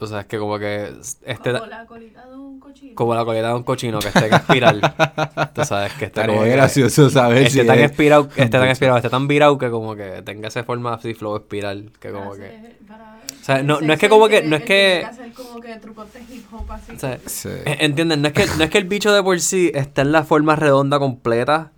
[0.00, 0.92] O sea, es que como que
[1.26, 2.94] este Como la colita de un cochino.
[2.96, 4.80] como la coleta de un cochino que esté en espiral.
[5.54, 8.48] Tú sabes que esté Estaría como que- gracioso saber si esté tan es- espirado, esté
[8.48, 12.08] tan espirado, esté tan virado que como que tenga esa forma así flow espiral, que
[12.10, 14.62] Para como que hacer- para- O sea, no- no es que como que- no es
[14.64, 16.92] que- tiene hacer como que trucos de hip hop así.
[16.92, 17.48] o sea, Sí.
[17.64, 18.22] eh, ¿entienden?
[18.22, 20.56] No es que no es que el bicho de por sí esté en la forma
[20.56, 21.70] redonda completa,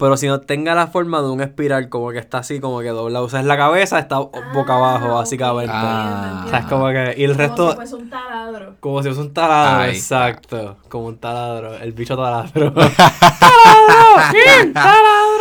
[0.00, 2.88] pero si no tenga la forma de un espiral, como que está así, como que
[2.88, 3.26] doblado.
[3.26, 5.70] O sea, es la cabeza está boca abajo, Ah, básicamente.
[5.72, 6.42] Ah.
[6.46, 7.14] O sea, es como que.
[7.16, 7.70] Y el Como resto.
[7.70, 8.74] si fuese un taladro.
[8.80, 10.76] Como si fuese un taladro, exacto.
[10.88, 11.74] Como un taladro.
[11.76, 12.72] El bicho taladro.
[13.40, 14.72] ¡Taladro!
[14.72, 15.39] ¡Taladro!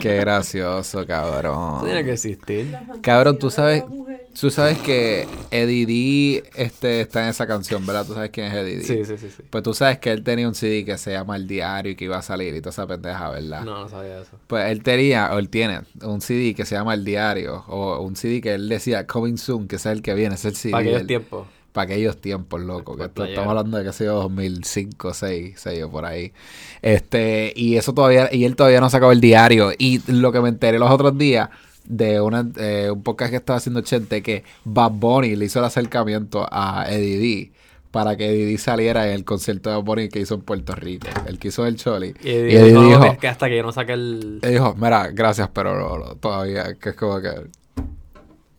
[0.00, 1.84] Qué gracioso, cabrón.
[1.84, 2.76] Tiene que existir.
[3.02, 3.84] Cabrón, tú sabes-.
[4.38, 8.06] Tú sabes que Eddie D este, está en esa canción, ¿verdad?
[8.06, 8.84] Tú sabes quién es Eddie D.
[8.84, 9.42] Sí, sí, sí, sí.
[9.50, 12.04] Pues tú sabes que él tenía un CD que se llama El Diario y que
[12.04, 13.64] iba a salir y toda esa pendeja, ¿verdad?
[13.64, 14.38] No, no sabía eso.
[14.46, 18.14] Pues él tenía, o él tiene, un CD que se llama El Diario, o un
[18.14, 20.72] CD que él decía Coming Soon, que es el que viene, es el CD.
[20.72, 21.48] Para aquellos tiempos.
[21.72, 22.96] Para aquellos tiempos, loco.
[22.96, 26.32] Que esto- estamos hablando de que sé yo, 2005, 6, 6 o por ahí.
[26.82, 29.70] Este, y eso todavía, y él todavía no sacaba el diario.
[29.78, 31.48] Y lo que me enteré los otros días
[31.84, 35.64] de una, eh, un podcast que estaba haciendo Chente, que Bad Bunny le hizo el
[35.64, 37.52] acercamiento a Eddie D
[37.90, 40.74] para que Eddie D saliera en el concierto de Bad Bunny que hizo en Puerto
[40.76, 41.08] Rico.
[41.26, 42.14] El que hizo el Choli.
[42.22, 44.38] Y, Y dijo, Eddie no, dijo, que, que hasta que yo no saque el...
[44.42, 47.30] él dijo, mira, gracias, pero no, no, todavía, que es como que...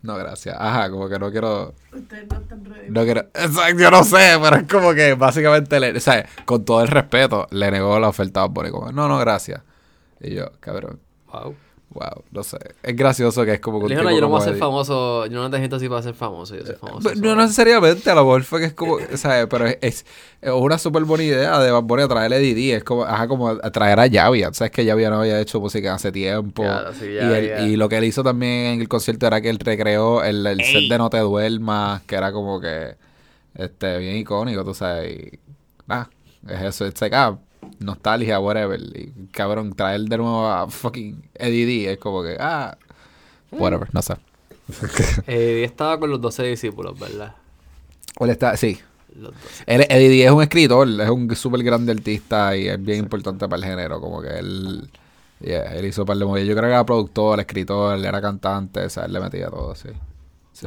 [0.02, 0.56] No, gracias.
[0.58, 1.74] Ajá, como que no quiero...
[1.92, 2.90] Ustedes no están ready.
[2.90, 6.64] No quiero, exacto, yo no sé, pero es como que básicamente, le, o sea, con
[6.64, 9.62] todo el respeto, le negó la oferta a Bunny, como, no, no, gracias.
[10.20, 11.00] Y yo, cabrón,
[11.32, 11.54] Wow.
[11.92, 12.58] Wow, no sé.
[12.82, 15.40] Es gracioso que es como Le dijo, no, yo no voy a ser famoso, yo
[15.42, 17.08] no necesito así para ser famoso, yo soy famoso.
[17.08, 17.42] Pero No solo".
[17.42, 19.46] necesariamente, a lo mejor fue que es como, ¿sabes?
[19.48, 20.06] Pero es, es,
[20.40, 22.76] es una súper buena idea de Bad Bunny a Eddie D.
[22.76, 24.52] Es como, ajá, como traer a Javia.
[24.52, 26.64] ¿Sabes que Javia no había hecho música hace tiempo?
[26.64, 27.60] Ya, sí, y, ya, él- ya.
[27.66, 30.62] y lo que él hizo también en el concierto era que él recreó el, el
[30.64, 32.96] set de No Te Duermas, que era como que,
[33.54, 35.12] este, bien icónico, tú sabes.
[35.12, 35.40] Y,
[36.48, 37.38] es eso, es like, ah,
[37.78, 38.80] nostalgia, whatever.
[38.80, 42.76] Y cabrón, traer de nuevo a fucking Eddie D es como que, ah,
[43.50, 44.14] whatever, no sé.
[45.28, 47.34] Y estaba con los 12 discípulos, ¿verdad?
[48.16, 48.56] ¿Cuál está?
[48.56, 48.78] Sí,
[49.14, 49.64] Los 12.
[49.66, 53.48] Él, Eddie D es un escritor, es un súper grande artista y es bien importante
[53.48, 54.00] para el género.
[54.00, 54.90] Como que él,
[55.40, 56.48] yeah, él hizo un par de movidas.
[56.48, 59.74] Yo creo que era productor, escritor, él era cantante, o sea, él le metía todo,
[59.74, 59.88] sí.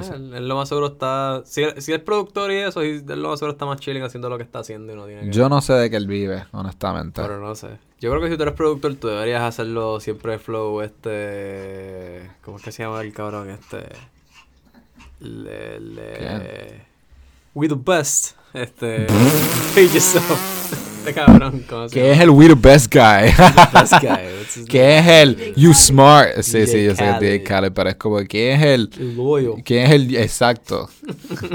[0.03, 0.13] Sí, sí.
[0.15, 1.41] Él, él lo más seguro está...
[1.45, 4.29] Si, él- si es productor y eso, él lo más seguro está más chilling haciendo
[4.29, 5.31] lo que está haciendo y no tiene que...
[5.31, 7.21] Yo no sé de qué él vive, honestamente.
[7.21, 7.77] Pero no sé.
[7.99, 12.29] Yo creo que si tú eres productor, tú deberías hacerlo siempre flow, este...
[12.43, 13.49] ¿Cómo es que se llama el cabrón?
[13.49, 13.88] Este...
[15.19, 16.81] Le, le...
[17.53, 18.36] We the best.
[18.55, 19.07] Este...
[19.75, 20.73] Pay yourself.
[21.05, 23.25] Este cabrón, ¿cómo se es el We the Best Guy?
[23.71, 24.07] Best guy.
[24.39, 26.41] What's his ¿Qué es el You Smart?
[26.41, 27.43] Sí, DJ sí, yo sé que es DJ Khaled.
[27.43, 28.89] Khaled, pero es como, ¿quién es el...
[29.15, 29.61] Loyal.
[29.63, 30.15] ¿Quién es el...
[30.15, 30.89] Exacto.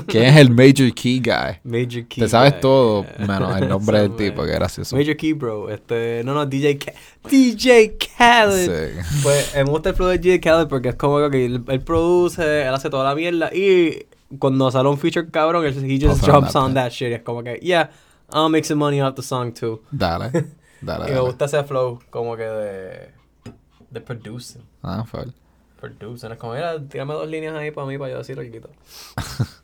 [0.06, 1.58] ¿Quién es el Major Key Guy?
[1.64, 2.22] Major Key.
[2.22, 2.60] Te sabes guy.
[2.60, 3.26] todo, Yeah.
[3.26, 4.94] menos el nombre del tipo, eh, que gracioso.
[4.96, 5.68] Major Key, bro.
[5.68, 6.92] Este, no, no, DJ Ca-
[7.28, 8.66] DJ Khaled.
[8.94, 9.18] Sí.
[9.24, 12.62] Pues me gusta el flow de DJ Khaled porque es como que él, él produce,
[12.62, 14.06] él hace toda la mierda y
[14.38, 17.12] cuando sale un feature cabrón, él he just on jumps that, on that shit.
[17.12, 17.90] Es como que, yeah,
[18.32, 19.82] I'll make some money off the song too.
[19.90, 20.30] Dale,
[20.80, 23.10] dale, Y me gusta ese flow como que de,
[23.90, 24.62] de producing.
[24.82, 25.30] Ah, full.
[25.80, 26.32] Producing.
[26.32, 28.68] Es como, mira, tírame dos líneas ahí para mí para yo decir algo.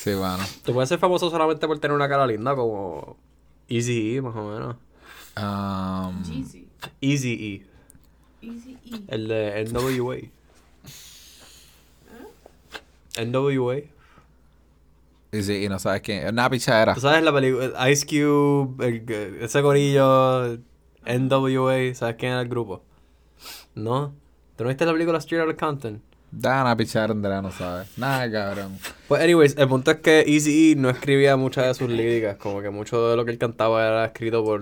[0.00, 0.42] Sí, bueno.
[0.64, 3.18] Tú puedes ser famoso solamente por tener una cara linda como
[3.68, 4.76] Easy E, más o menos.
[5.36, 6.22] Um.
[6.22, 6.66] Easy
[7.02, 7.06] E.
[7.06, 7.62] Easy
[8.42, 9.04] E.
[9.08, 10.16] El de NWA.
[13.16, 13.76] NWA.
[15.32, 16.26] y sí, y no sabes quién.
[16.28, 16.94] Una pichadera.
[16.94, 17.90] ¿Tú sabes la película?
[17.90, 20.58] Ice Cube, el- ese gorillo,
[21.04, 22.82] NWA, ¿sabes quién era el grupo?
[23.74, 24.12] ¿No?
[24.56, 26.02] ¿Tú no viste la película Street Outta Compton?
[26.32, 27.88] Da una pichadera, no sabes.
[27.96, 28.78] Nada, cabrón.
[29.08, 32.60] Pues, anyways, el punto es que Easy E no escribía muchas de sus líricas, como
[32.62, 34.60] que mucho de lo que él cantaba era escrito por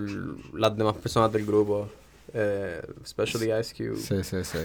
[0.57, 1.87] las demás personas del grupo,
[2.33, 3.97] eh, especially Ice Cube.
[3.97, 4.59] Sí, sí, sí.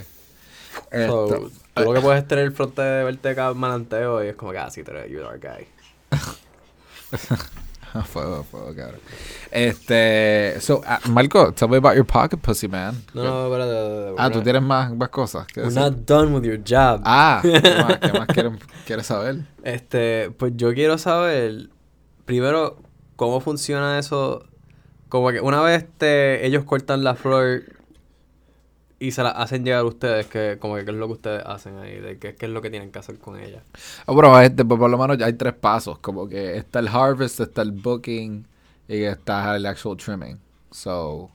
[1.07, 4.37] So, tú lo que puedes es tener el fronte de verte cada malanteo y es
[4.37, 5.67] como que, ah, sí, tú eres you're our guy.
[8.07, 9.01] fuego, fuego, cabrón.
[9.51, 10.57] Este.
[10.61, 13.03] So, ah, Marco, tell me about your pocket pussy, man.
[13.15, 14.15] No, no, espérate.
[14.19, 15.47] Ah, tú not- tienes más, más cosas.
[15.55, 15.81] We're decir?
[15.81, 17.03] not done with your job.
[17.05, 19.37] Ah, ¿qué más, qué más quieren- quieres saber?
[19.63, 21.69] Este, pues yo quiero saber,
[22.25, 22.79] primero,
[23.17, 24.45] cómo funciona eso.
[25.09, 27.63] Como que una vez te, ellos cortan la flor
[28.99, 31.43] y se la hacen llegar a ustedes, que como que qué es lo que ustedes
[31.45, 33.63] hacen ahí, de qué, qué es lo que tienen que hacer con ella.
[34.07, 35.99] Ah, bueno, este, pues, por lo menos ya hay tres pasos.
[35.99, 38.47] Como que está el harvest, está el booking
[38.89, 40.39] y está el actual trimming.
[40.71, 41.31] So,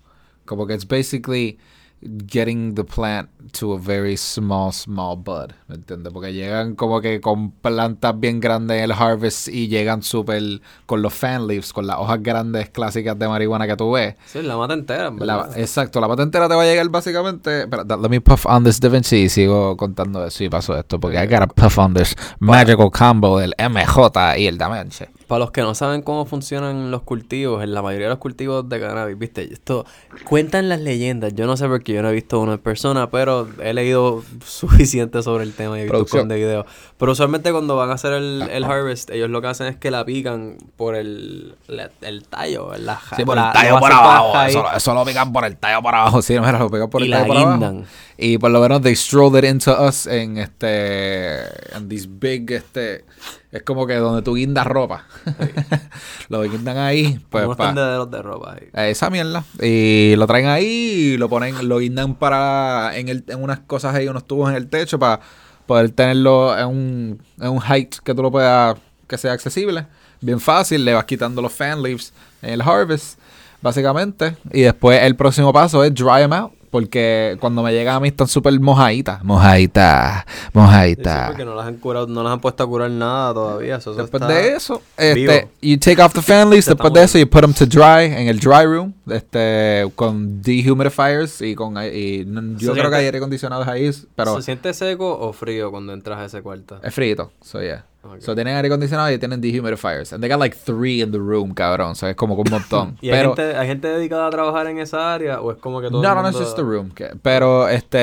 [0.46, 1.58] como que it's basically
[2.02, 5.52] getting the plant to a very small, small bud.
[5.68, 6.14] ¿Me entiendes?
[6.14, 10.42] Porque llegan como que con plantas bien grandes en el harvest y llegan súper
[10.86, 14.16] con los fan leaves, con las hojas grandes clásicas de marihuana que tú ves.
[14.26, 15.12] Sí, la mata entera,
[15.56, 17.66] exacto, la pata entera te va a llegar básicamente.
[17.68, 21.00] Da- let me puff on this Da Vinci y sigo contando eso y paso esto
[21.00, 25.06] porque I gotta puff on this magical combo del MJ y el Da Vinci.
[25.30, 28.68] Para los que no saben cómo funcionan los cultivos, en la mayoría de los cultivos
[28.68, 29.86] de cannabis, viste, esto
[30.26, 31.36] cuentan las leyendas.
[31.36, 35.44] Yo no sé porque yo no he visto en persona, pero he leído suficiente sobre
[35.44, 36.22] el tema y he visto un Producción.
[36.22, 36.66] montón de videos.
[36.98, 39.92] Pero usualmente cuando van a hacer el, el harvest, ellos lo que hacen es que
[39.92, 43.92] la pican por el, la- el tallo, la Sí, por la- el tallo lo por
[43.94, 44.42] abajo.
[44.42, 46.22] Eso, eso lo pican por el tallo por abajo.
[46.30, 47.84] Sí, mira, lo pican por el y tallo la por abajo.
[48.18, 51.36] Y por lo menos they strolled it into us en este.
[51.76, 53.06] En these big, este.
[53.52, 55.06] Es como que donde tú guindas ropa.
[56.30, 57.20] lo guindan ahí.
[57.30, 58.68] Pues unos pa- tendederos de ropa ahí.
[58.74, 59.44] a esa mierda.
[59.62, 60.66] Y lo traen ahí
[61.14, 62.96] y lo ponen, lo guindan para.
[62.96, 65.20] En, el, en unas cosas ahí, unos tubos en el techo para
[65.66, 68.78] poder tenerlo en un, en un height que tú lo puedas.
[69.08, 69.88] que sea accesible.
[70.22, 70.86] Bien fácil.
[70.86, 73.18] Le vas quitando los fan leaves en el harvest.
[73.62, 74.38] Básicamente.
[74.52, 76.54] Y después el próximo paso es dry them out.
[76.70, 79.24] Porque cuando me llegan a mí están súper mojaditas.
[79.24, 80.24] Mojaditas.
[80.28, 81.28] Sí, sí, Mojaditas.
[81.30, 83.78] porque no las han curado, no las han puesto a curar nada todavía.
[83.78, 86.66] Eso, eso Después de eso, este, you take off the fan leaves.
[86.66, 91.42] Después de eso, you put them to dry en el dry room, este, con dehumidifiers
[91.42, 92.26] y con, y
[92.58, 96.20] yo creo que hay aire acondicionado ahí, pero ¿Se siente seco o frío cuando entras
[96.20, 96.80] a ese cuarto?
[96.84, 97.86] es frito, so yeah.
[98.02, 98.22] Ok.
[98.22, 100.14] So tienen aire acondicionado y tienen dehumidifiers.
[100.14, 101.92] And they got like three in the room, cabrón.
[101.92, 102.98] O sea, es como que un montón.
[103.02, 105.82] ¿Y hay, pero gente, hay gente dedicada a trabajar en esa área o es como
[105.82, 106.40] que todo no, el no, no, mundo...
[106.40, 106.92] es just the room.
[106.92, 108.00] que- pero este,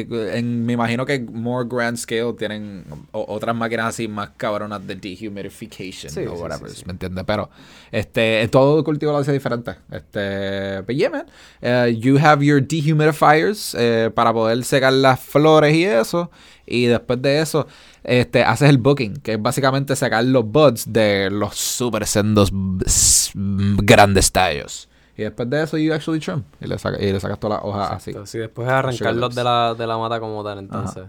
[0.00, 4.96] eh, en- me imagino que more grand scale tienen otras máquinas así más cabronas de
[4.96, 6.82] dehumidification Sí, o sí, whatever, sí.
[6.86, 7.24] ¿me entiendes?
[7.24, 7.48] Pero
[7.92, 9.76] este, todo cultivo lo hace diferente.
[9.92, 11.26] Este, but yeah, man,
[11.62, 16.30] eh, you have your dehumidifiers eh, para poder secar las flores y eso.
[16.66, 17.66] Y después de eso,
[18.04, 22.52] este, haces el booking, que es básicamente sacar los buds de los super sendos
[22.86, 24.88] s- grandes tallos.
[25.16, 26.42] Y después de eso, you actually trim.
[26.60, 28.12] Y le, saca- y le sacas todas las hojas así.
[28.24, 31.04] Sí, después es arrancarlos de la, de la mata como tal, entonces.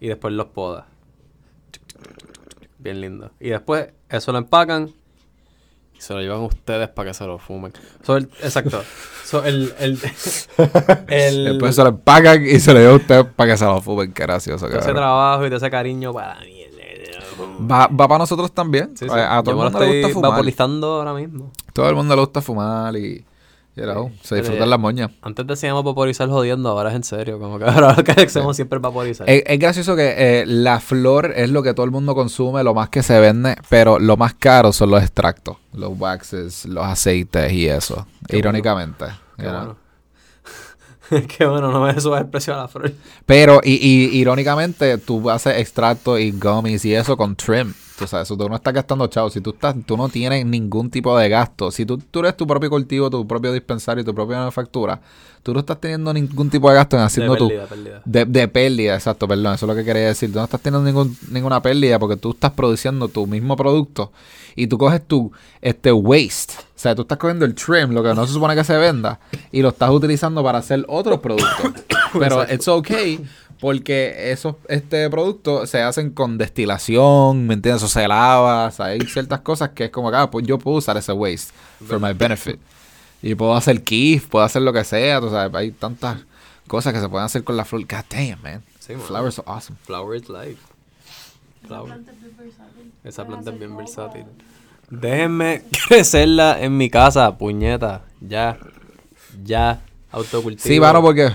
[0.00, 0.84] Y después los podas.
[2.78, 3.30] Bien lindo.
[3.38, 4.90] Y después eso lo empacan
[6.02, 7.72] se lo llevan ustedes para que se lo fumen.
[8.02, 8.82] So, el- exacto.
[9.24, 9.98] So, el, el,
[11.08, 13.80] el- Después se lo empacan y se lo lleva a usted para que se lo
[13.80, 14.12] fumen.
[14.12, 16.58] Qué gracioso, de ese trabajo y de ese cariño para mí.
[17.70, 18.96] Va, va para nosotros también.
[18.96, 19.14] Sí, sí.
[19.14, 20.30] A, a todo Yo el mundo le gusta fumar.
[20.32, 21.50] vaporizando ahora mismo.
[21.72, 23.24] Todo el mundo le gusta fumar y,
[24.22, 25.10] se disfrutan las moñas.
[25.22, 27.38] Antes decíamos vaporizar jodiendo, ahora es en serio.
[27.38, 29.28] Como que ahora lo que hacemos siempre es vaporizar.
[29.28, 32.74] Es, es gracioso que eh, la flor es lo que todo el mundo consume, lo
[32.74, 37.52] más que se vende, pero lo más caro son los extractos, los waxes, los aceites
[37.52, 38.06] y eso.
[38.28, 39.06] Qué irónicamente.
[39.38, 39.81] Qué bueno.
[41.38, 42.92] Qué bueno, no me subas el precio a la flor.
[43.26, 47.74] Pero, y, y irónicamente, tú haces extractos y gummies y eso con trim.
[47.98, 49.30] Tú sabes, eso tú no estás gastando chavo.
[49.30, 51.70] Si tú estás, tú no tienes ningún tipo de gasto.
[51.70, 55.00] Si tú, tú eres tu propio cultivo, tu propio dispensario, tu propia manufactura,
[55.42, 57.48] tú no estás teniendo ningún tipo de gasto en haciendo de tu.
[57.48, 58.02] pérdida, pérdida.
[58.04, 60.32] De, de pérdida, exacto, perdón, eso es lo que quería decir.
[60.32, 64.10] Tú no estás teniendo ningún, ninguna pérdida porque tú estás produciendo tu mismo producto
[64.56, 66.54] y tú coges tu este waste.
[66.58, 69.20] O sea, tú estás cogiendo el trim, lo que no se supone que se venda,
[69.50, 71.72] y lo estás utilizando para hacer otros productos.
[72.18, 73.20] Pero it's okay
[73.62, 77.84] porque esos este productos se hacen con destilación, ¿me entiendes?
[77.84, 80.58] O se lava, o sea, hay ciertas cosas que es como que, ah, pues yo
[80.58, 81.54] puedo usar ese waste
[81.86, 82.58] for my benefit.
[83.22, 86.18] Y puedo hacer kiff, puedo hacer lo que sea, tú sabes, hay tantas
[86.66, 87.82] cosas que se pueden hacer con la flor.
[87.82, 88.64] God damn, man.
[88.80, 88.94] Sí.
[88.96, 89.78] Flowers are awesome.
[89.84, 90.60] Flower is life.
[91.64, 91.86] Flower.
[91.86, 92.91] planta es bien versátil.
[93.04, 94.24] Esa Puedes planta es bien versátil.
[94.90, 98.02] Déjenme crecerla en mi casa, puñeta.
[98.20, 98.58] Ya.
[99.44, 99.80] Ya.
[100.10, 100.62] Autocultivo.
[100.68, 101.30] Sí, mano, porque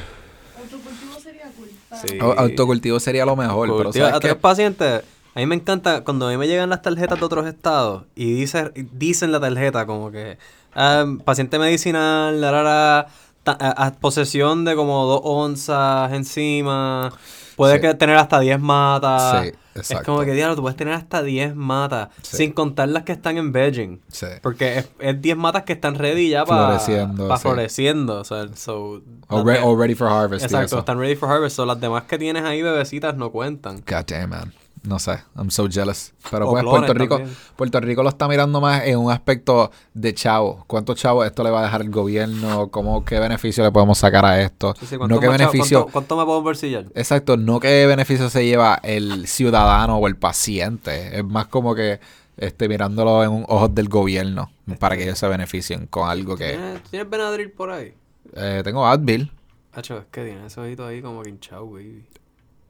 [0.59, 1.67] Autocultivo sería cool.
[2.07, 2.17] Sí.
[2.21, 4.39] autocultivo sería lo mejor, pero ¿sabes a tres qué?
[4.39, 5.03] pacientes.
[5.33, 8.33] A mí me encanta cuando a mí me llegan las tarjetas de otros estados y
[8.33, 10.37] dice, dicen la tarjeta como que
[10.73, 13.07] ah, paciente medicinal, la, la, la,
[13.43, 17.13] ta- a- a posesión de como dos onzas encima,
[17.57, 17.81] puede Sí.
[17.81, 19.41] que tener hasta 10 matas.
[19.43, 20.13] Sí, Es exacto.
[20.13, 22.37] como que, diablo, tú puedes tener hasta 10 matas, Sí.
[22.37, 23.99] sin contar las que están en vegging.
[24.09, 24.27] Sí.
[24.41, 27.41] Porque es, es 10 matas que están ready ya para Floreciendo, sí.
[27.41, 28.19] floreciendo.
[28.21, 30.45] O sea, so, de- all ready for harvest.
[30.45, 31.55] Exacto, están ready for harvest.
[31.57, 33.77] So, las demás que tienes ahí, bebecitas, no cuentan.
[33.85, 34.53] God damn, man.
[34.87, 36.13] No sé, I'm so jealous.
[36.31, 37.37] Pero O pues Puerto Rico, también.
[37.57, 40.63] Puerto Rico lo está mirando más en un aspecto de chavo.
[40.65, 42.69] ¿Cuántos chavos esto le va a dejar el gobierno?
[42.69, 44.73] ¿Cómo, ¿Qué beneficio le podemos sacar a esto?
[44.79, 45.79] Sí, sí, ¿cuánto no qué chavo- beneficio...
[45.81, 46.85] ¿cuánto, cuánto me puedo bolsillar?
[46.95, 51.17] Exacto, no qué beneficio se lleva el ciudadano o el paciente.
[51.17, 51.99] Es más como que
[52.37, 56.51] este, mirándolo en un ojos del gobierno para que ellos se beneficien con algo que...
[56.51, 57.93] ¿Tienes, ¿Tienes Benadryl por ahí?
[58.35, 59.31] Eh, tengo Advil.
[59.73, 62.05] Hacho, es que tiene ese ojito ahí como que hinchado, baby.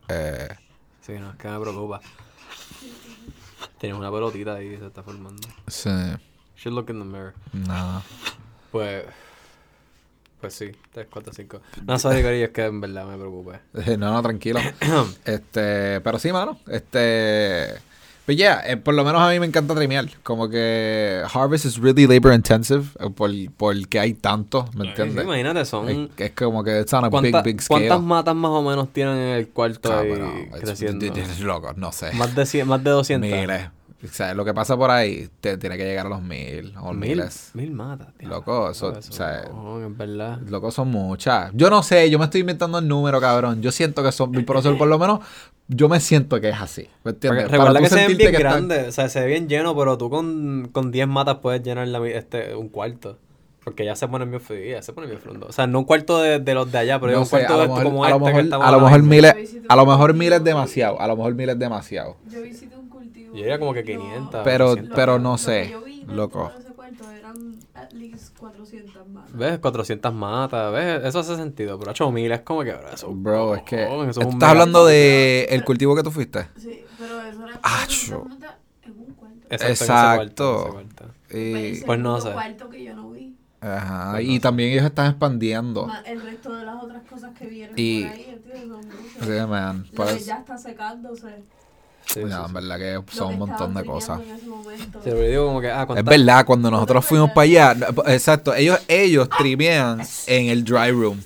[0.09, 0.47] Eh,
[1.07, 2.01] Sí, no, es que me preocupa.
[3.79, 5.47] Tienes una pelotita ahí que se está formando.
[5.67, 5.89] sí,
[6.57, 7.33] Should look in the mirror.
[7.53, 8.03] nada.
[8.71, 9.05] Pues...
[10.41, 11.61] Pues sí, 3, 4, 5.
[11.85, 13.59] No, sorry, Corillo, es que en verdad me preocupa.
[13.73, 14.59] Eh, No, no, tranquilo.
[15.25, 16.59] este, pero sí, mano.
[16.67, 17.73] Este,
[18.27, 20.05] Pero ya, eh, por lo menos a mí me encanta trimear.
[20.21, 25.23] Como que Harvest is really labor intensive eh, por, porque hay tanto, ¿me Sí, entiendes?
[25.23, 25.87] imagínate, son...
[25.89, 27.87] Es, es como que it's on a big, ¿Cuánta- big scale.
[27.87, 31.05] ¿Cuántas matas más o menos tienen en el cuarto ahí Cabrón, it's- creciendo?
[31.05, 32.11] it's loco, no sé.
[32.15, 33.29] Más de, cien- más de 200.
[33.31, 33.69] Miles.
[34.03, 36.93] O sea, lo que pasa por ahí te, tiene que llegar a los mil o
[36.93, 37.49] Mil, miles.
[37.55, 38.09] mil matas.
[38.17, 38.29] tío.
[38.29, 40.39] Loco, eso, No, o sea, no, es verdad.
[40.47, 41.51] Loco, son muchas.
[41.55, 43.61] Yo no sé, yo me estoy inventando el número, cabrón.
[43.61, 45.21] Yo siento que son mil, eso, por lo menos
[45.67, 46.87] yo me siento que es así.
[47.03, 47.45] ¿Me entiendes?
[47.45, 49.75] Porque recuerda que se ven bien que están- grandes, o sea, se ve bien lleno,
[49.75, 53.17] pero tú con, con 10 matas puedes llenar la este, un cuarto.
[53.63, 55.49] Porque ya se ponen bien ya se ponen bien frondos.
[55.49, 57.53] O sea, no un cuarto de, de los de allá, pero No un sé, cuarto
[57.55, 58.85] a de lo esto mejor, como a lo este que mejor, estamos a lo ahora
[58.91, 62.15] mejor miles, a lo mejor miles demasiado, a lo mejor miles demasiado.
[62.31, 62.87] Yo visité un
[63.31, 64.41] Yo diría como que y 500.
[64.43, 64.95] Pero, 200.
[64.95, 66.51] pero lo no que sé, yo vi loco.
[66.55, 67.35] de ese cuarto eran
[67.73, 69.31] at least 400 más.
[69.35, 69.59] ¿Ves?
[69.59, 71.03] 400 matas, ¿ves?
[71.05, 74.15] Eso hace sentido, pero 8000 es como que, bro, eso Bro, es que eso es
[74.17, 76.47] ¿tú un estás hablando de el cultivo que tú fuiste.
[76.55, 78.27] Sí, pero eso era Acho.
[78.29, 79.37] 400 más en un cuarto.
[79.49, 80.15] Exacto, en ese Exacto.
[80.15, 81.13] cuarto, en ese cuarto.
[81.37, 82.31] Y, Pues no sé.
[82.33, 83.35] cuarto que yo no vi.
[83.59, 84.39] ajá, Pues no y sé.
[84.41, 85.87] también ellos están expandiendo.
[85.87, 89.27] Más el resto de las otras cosas que vieron Y- por ahí, tío, son muchas.
[89.43, 89.85] Sí, man.
[89.93, 91.43] Pues, ya está secándose.
[92.07, 94.19] Sí, sí, en verdad que son un montón de cosas.
[94.19, 94.99] tripeando en ese momento.
[95.03, 97.73] Sí, pero yo digo como que, ah, Es ¿cuántas- verdad, cuando nosotros fuimos para allá,
[97.75, 101.21] no, exacto, ellos, ellos trimean en el dry room.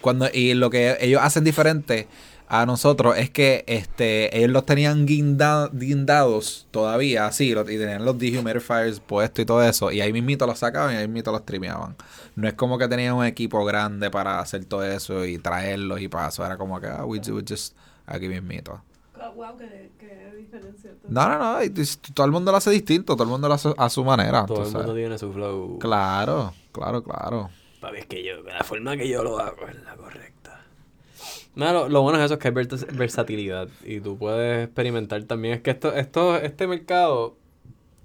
[0.00, 2.08] Cuando, y lo que ellos hacen diferente
[2.46, 8.18] a nosotros es que este ellos los tenían guinda- guindados todavía, así, y tenían los
[8.18, 11.96] dehumidifiers puestos y todo eso, y ahí mismito los sacaban y ahí mismito los trimeaban.
[12.36, 16.08] No es como que tenían un equipo grande para hacer todo eso y traerlos y
[16.08, 17.74] para eso, era como que, ah, we do it just
[18.06, 18.82] aquí mismito.
[19.30, 20.90] Wow, qué, qué diferencia.
[21.08, 21.58] No, no, no,
[22.14, 24.46] todo el mundo lo hace distinto, todo el mundo lo hace a su manera.
[24.46, 24.86] Todo el sabes.
[24.86, 25.78] mundo tiene su flow.
[25.78, 27.50] Claro, claro, claro.
[27.80, 30.60] Papi, es que yo, la forma que yo lo hago es la correcta.
[31.54, 35.22] No, lo, lo bueno es eso, es que hay vers- versatilidad y tú puedes experimentar
[35.24, 35.54] también.
[35.54, 37.36] Es que esto, esto, este mercado,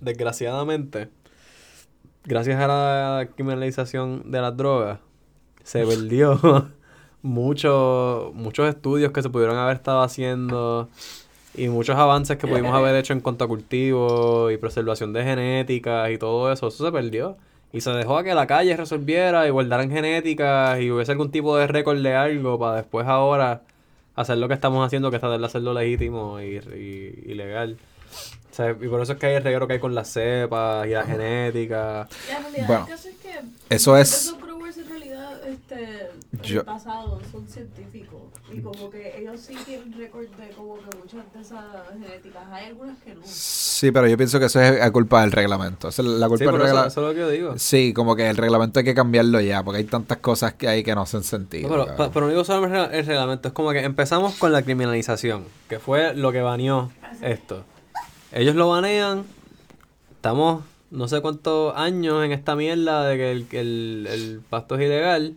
[0.02, 1.10] desgraciadamente,
[2.26, 5.00] gracias a la criminalización de las drogas,
[5.64, 6.70] se perdió
[7.22, 10.90] mucho, muchos estudios que se pudieron haber estado haciendo
[11.56, 16.10] y muchos avances que pudimos haber hecho en cuanto a cultivo y preservación de genéticas
[16.12, 17.38] y todo eso, eso se perdió.
[17.72, 21.56] Y se dejó a que la calle resolviera y guardaran genéticas y hubiese algún tipo
[21.58, 23.62] de récord de algo para después ahora
[24.16, 27.78] hacer lo que estamos haciendo, que es tratar de hacerlo legítimo y, y, y legal.
[28.52, 30.88] O sea, y por eso es que hay el reguero que hay con las cepas
[30.88, 32.08] y la genética.
[32.30, 34.36] La realidad Bueno, es que eso muchos es-
[35.72, 36.10] este,
[36.42, 40.98] Yo- del pasado son científicos y como que ellos sí tienen récord de como que
[40.98, 42.44] muchas de esas genéticas.
[42.52, 43.22] Hay algunas que no.
[43.24, 45.90] Sí, pero yo pienso que eso es a culpa del reglamento.
[45.90, 46.88] Esa es la culpa Sí, del eso, reglamento.
[46.88, 47.58] eso es lo que yo digo.
[47.60, 50.84] Sí, como que el reglamento hay que cambiarlo ya, porque hay tantas cosas que hay
[50.84, 51.70] que no hacen sentido.
[51.76, 54.52] No, pero, pero no digo solo el reg- el reglamento, es como que empezamos con
[54.52, 57.64] la criminalización, que fue lo que baneó esto.
[58.32, 59.24] Ellos lo banean,
[60.12, 64.76] estamos no sé cuántos años en esta mierda de que el, que el, el pasto
[64.76, 65.36] es ilegal.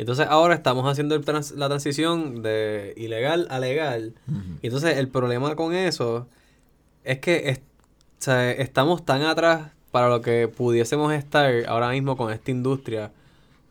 [0.00, 4.14] Entonces ahora estamos haciendo el trans- la transición de ilegal a legal.
[4.62, 6.26] Y entonces el problema con eso
[7.04, 12.16] es que es- o sea, estamos tan atrás para lo que pudiésemos estar ahora mismo
[12.16, 13.12] con esta industria.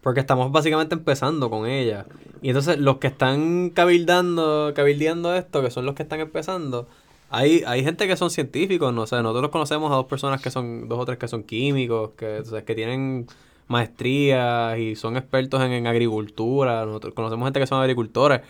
[0.02, 2.06] Porque estamos básicamente empezando con ella.
[2.42, 6.88] Y entonces los que están cabildando, cabildeando esto, que son los que están empezando,
[7.30, 10.88] hay, hay gente que son científicos, no sé, nosotros conocemos a dos personas que son,
[10.88, 13.28] dos o tres que son químicos, que, o sea, que tienen
[13.70, 18.42] maestrías y son expertos en, en agricultura, nosotros conocemos gente que son agricultores.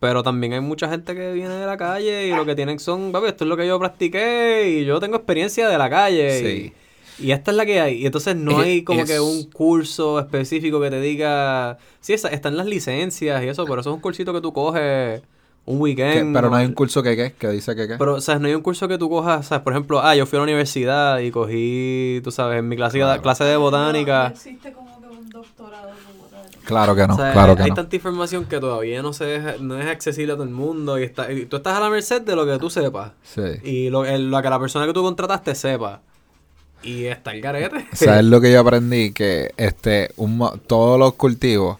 [0.00, 3.12] Pero también hay mucha gente que viene de la calle y lo que tienen son,
[3.12, 6.40] papi, esto es lo que yo practiqué y yo tengo experiencia de la calle.
[6.40, 6.72] Sí.
[7.18, 8.02] Y, y esta es la que hay.
[8.02, 11.78] Y entonces no hay como es- que un curso específico que te diga...
[12.00, 15.22] Sí, esa- están las licencias y eso, pero eso es un cursito que tú coges
[15.66, 16.34] un Que- weekend.
[16.34, 17.32] pero no hay un curso que, ¿qué?
[17.38, 17.96] que dice que qué.
[17.98, 20.14] Pero, o sea, no hay un curso que tú cojas, o sea, por ejemplo, ah,
[20.16, 23.20] yo fui a la universidad y cogí, tú sabes, en mi clase, Claro.
[23.20, 24.28] clase de botánica.
[24.28, 26.46] no existe como que un doctorado como tal.
[26.64, 27.74] Claro que no, O sea, claro hay, que hay no.
[27.74, 31.02] tanta información que todavía no se deja- no es accesible a todo el mundo y,
[31.02, 33.42] está, y tú estás a la merced de lo que tú sepas Sí.
[33.64, 36.00] y lo, el- lo que la persona que tú contrataste sepa.
[36.82, 37.86] Y está el garete.
[37.92, 39.10] ¿Sabes lo que yo aprendí?
[39.12, 41.78] Que este, un, mo- todos los cultivos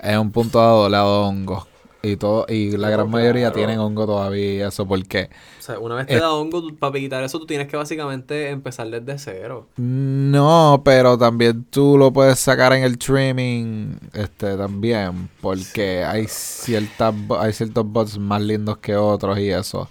[0.00, 1.66] en un punto dado le ha dado hongo.
[2.06, 5.94] Y, todo, y la gran mayoría tienen hongo todavía y eso porque O sea, una
[5.96, 6.20] vez te Eh.
[6.20, 9.66] da hongo, tú- para quitar eso tú tienes que básicamente empezar desde cero.
[9.76, 17.14] no, pero también tú lo puedes sacar en el trimming este también porque hay ciertas
[17.38, 19.88] hay ciertos bots más lindos que otros y eso.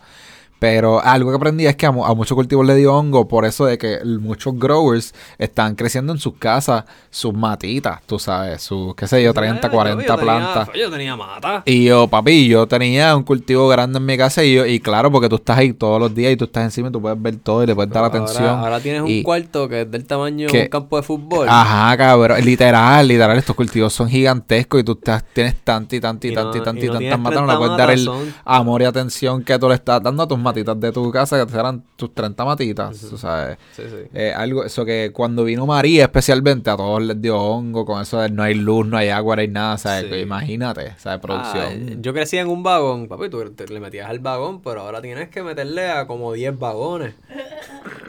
[0.59, 3.45] Pero algo que aprendí es que a, mu- a muchos cultivos le dio hongo por
[3.45, 8.95] eso de que muchos growers están creciendo en sus casas sus matitas, tú sabes, sus,
[8.95, 10.69] qué sé yo, 30, Yo- 40 yo tenía- plantas.
[10.77, 11.61] Yo tenía mata.
[11.65, 15.11] Y yo, papi, yo tenía un cultivo grande en mi casa y, yo, y claro,
[15.11, 17.35] porque tú estás ahí todos los días y tú estás encima y tú puedes ver
[17.37, 18.47] todo y le puedes dar Ahora- atención.
[18.59, 21.47] Ahora, tienes un cuarto que es del tamaño de un campo de fútbol.
[21.49, 22.43] Ajá, cabrón.
[22.43, 26.35] Literal, literal, estos cultivos son gigantescos y tú estás- tienes tanta y tanta y y
[26.35, 27.41] no- tanta y no tantas matas.
[27.41, 30.23] No le 30 puedes dar el matas, amor y atención que tú le estás dando
[30.23, 33.57] a tus matitas de tu casa, que serán tus 30 matitas, tú sabes.
[33.75, 34.07] Sí, sí.
[34.13, 38.19] Eh, algo, eso que cuando vino María especialmente a todos les dio hongo con eso
[38.19, 40.03] de no hay luz, no hay agua, no hay nada, ¿sabes?
[40.05, 40.09] Sí.
[40.09, 41.19] Que imagínate, ¿sabes?
[41.19, 41.89] Producción.
[41.89, 45.01] Ah, yo crecí en un vagón, papi, tú te- le metías al vagón, pero ahora
[45.01, 47.13] tienes que meterle a como 10 vagones.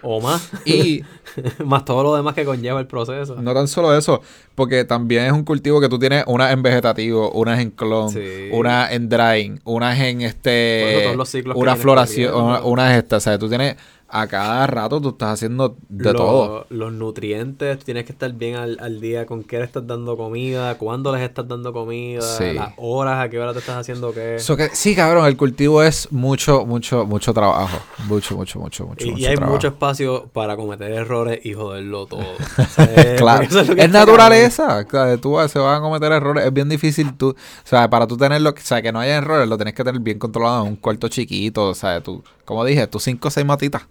[0.03, 0.51] O más.
[0.65, 1.03] Y
[1.65, 3.37] más todo lo demás que conlleva el proceso.
[3.41, 4.21] no tan solo eso,
[4.55, 8.11] porque también es un cultivo que tú tienes una en vegetativo, una es en clon,
[8.11, 8.49] Sí.
[8.53, 12.59] una en drying, una es en este, todos los ciclos una floración, corriendo.
[12.61, 13.77] una, una es esta, o sea, tú tienes
[14.09, 16.67] a cada rato tú estás haciendo de Lo- todo.
[16.71, 20.77] Los nutrientes, tienes que estar bien al, al día con qué le estás dando comida,
[20.79, 22.53] cuándo les estás dando comida, Sí.
[22.53, 24.39] las horas, a qué hora te estás haciendo qué.
[24.39, 27.79] So que, sí, cabrón, el cultivo es mucho, mucho, mucho trabajo.
[28.07, 29.55] Mucho, mucho, mucho, mucho, y, mucho y hay trabajo.
[29.55, 32.21] mucho espacio para cometer errores y joderlo todo.
[32.59, 34.85] O sea, es- Claro, eso es, está naturaleza.
[34.85, 36.45] claro, Tú se van a cometer errores.
[36.47, 37.35] Es bien difícil tú, o
[37.65, 40.19] sea, para tú tenerlo, o sea, que no haya errores, lo tienes que tener bien
[40.19, 41.69] controlado en un cuarto chiquito.
[41.69, 43.82] O sea, tú, como dije, tus cinco o seis matitas.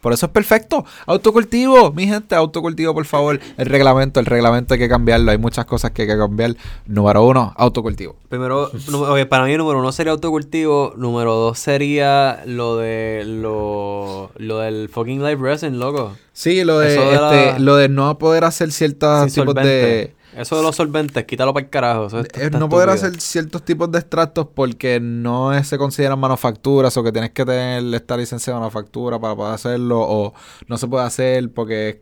[0.00, 0.84] Por eso es perfecto.
[1.06, 3.38] Autocultivo, mi gente, autocultivo, por favor.
[3.56, 5.30] El reglamento, el reglamento hay que cambiarlo.
[5.30, 6.56] Hay muchas cosas que hay que cambiar.
[6.86, 8.16] Número uno, autocultivo.
[8.28, 8.68] Primero,
[9.28, 15.22] para mí número uno sería autocultivo, número dos sería lo de lo, lo del fucking
[15.22, 16.16] live resin, loco.
[16.32, 20.14] Sí, lo de, la- este, lo de no poder hacer ciertos tipos de...
[20.36, 22.06] Eso de los solventes, quítalo para el carajo.
[22.06, 25.76] Eso está- Eh, está no poder hacer ciertos tipos de extractos porque no es- se
[25.78, 30.32] consideran manufacturas o que tienes que tener esta licencia de manufactura para poder hacerlo o
[30.68, 31.96] no se puede hacer porque es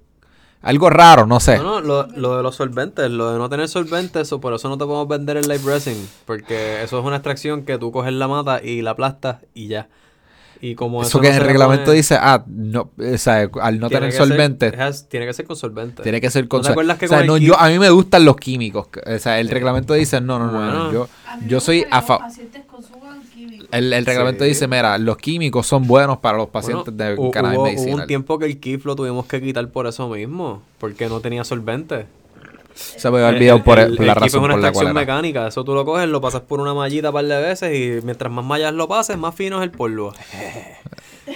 [0.62, 1.57] algo raro, no sé.
[1.59, 4.68] No, no, lo, lo de los solventes, lo de no tener solventes, eso, por eso
[4.68, 6.09] no te podemos vender el live resin.
[6.26, 9.89] Porque eso es una extracción que tú coges la mata y la aplastas y ya.
[10.63, 13.49] Y como Eso eso, que no en el reglamento pone- dice, ah, no, o sea,
[13.63, 16.03] al no tiene tener que ser- solventes, has- tiene que ser con solventes.
[16.03, 17.89] tiene que ser con ¿No te acuerdas que o sea, no, yo, a mí me
[17.89, 18.89] gustan los químicos.
[19.07, 20.93] O sea, el reglamento dice, no, no, no, no, Bueno.
[20.93, 21.09] yo,
[21.41, 22.25] mí yo me soy a favor.
[22.25, 23.69] los pacientes consuman químicos.
[23.73, 24.49] El, el reglamento Sí.
[24.51, 26.53] dice, mira, los químicos son buenos para los Bueno,
[26.85, 28.01] pacientes de hu- cannabis hubo, hubo medicinal.
[28.01, 30.63] un tiempo que el KIF lo tuvimos que quitar por eso mismo.
[30.79, 32.05] Porque no tenía solventes.
[32.97, 34.87] Se me había olvidado por, El- por la el razón es una por la cual
[34.87, 35.47] extracción mecánica.
[35.49, 38.33] Eso tú lo coges, lo pasas por una mallita un par de veces y mientras
[38.33, 40.12] más mallas lo pases, más fino es el polvo.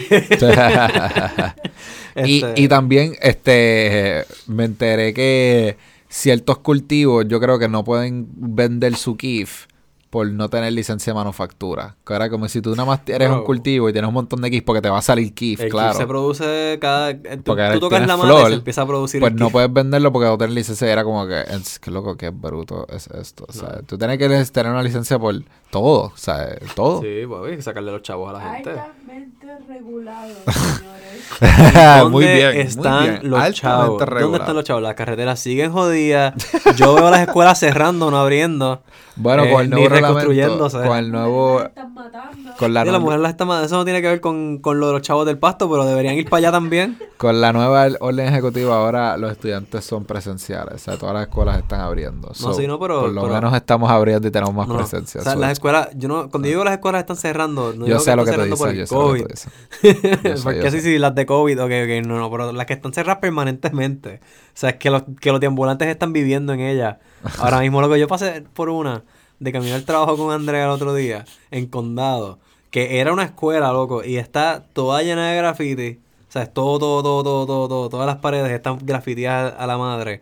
[2.16, 5.76] y, Este- y también este me enteré que
[6.08, 9.66] ciertos cultivos yo creo que no pueden vender su KIF
[10.14, 11.96] por no tener licencia de manufactura.
[12.06, 14.48] Que era como si tú nada más eres un cultivo y tienes un montón de
[14.48, 15.90] KIF porque te va a salir KIF, El claro.
[15.90, 17.12] KIF se produce cada...
[17.12, 19.32] Tú, Porque ahora tú tocas tienes la mata y flor, se empieza a producir pues
[19.32, 19.52] el no KIF.
[19.52, 23.08] puedes venderlo porque no tener licencia era como que, es que loco, qué bruto es
[23.08, 23.44] esto.
[23.48, 25.34] O sea, tú tienes que tener una licencia por
[25.72, 27.00] todo, o sea, todo.
[27.02, 28.70] Sí, pues hay que sacarle los chavos a la gente.
[29.08, 31.74] Regulado, señores.
[31.74, 33.30] ¿Dónde muy bien, están muy bien.
[33.30, 33.98] los Altamente chavos?
[34.20, 34.82] ¿Dónde están los chavos?
[34.82, 36.34] Las carreteras siguen jodidas.
[36.76, 38.82] Yo veo las escuelas cerrando, no abriendo.
[39.16, 40.88] Bueno, Eh, con el nuevo reglamento, reconstruyéndose.
[40.88, 42.50] con el nuevo, están matando.
[42.58, 44.80] con la, Sí, la mujer las está ma- Eso no tiene que ver con, con
[44.80, 46.98] lo de los chavos del pasto, pero deberían ir para allá también.
[47.16, 51.58] Con la nueva orden ejecutiva ahora los estudiantes son presenciales, o sea, todas las escuelas
[51.58, 52.34] están abriendo.
[52.34, 54.78] So, sí, no, pero- por lo pero- menos estamos abriendo y tenemos más No, no.
[54.80, 55.20] presencia.
[55.20, 57.84] O sea, So, las escuelas, yo no, cuando digo las escuelas están cerrando, no yo
[57.84, 58.93] digo sé lo que están tú cerrando dices, por yo el sé lo que tú
[58.94, 59.26] COVID.
[59.28, 60.80] Yo sé, Porque sé.
[60.80, 64.20] sí, las de COVID, ok, ok, no, no, pero las que están cerradas permanentemente.
[64.22, 66.96] O sea, es que los, que los deambulantes están viviendo en ellas.
[67.38, 69.04] Ahora mismo, lo que yo pasé por una
[69.40, 72.38] de camino al trabajo con Andrea el otro día, en Condado,
[72.70, 76.00] que era una escuela, loco, y está toda llena de graffiti.
[76.28, 79.66] O sea, es todo, todo, todo, todo, todo, todo, todas las paredes están grafiteadas a
[79.66, 80.20] la madre.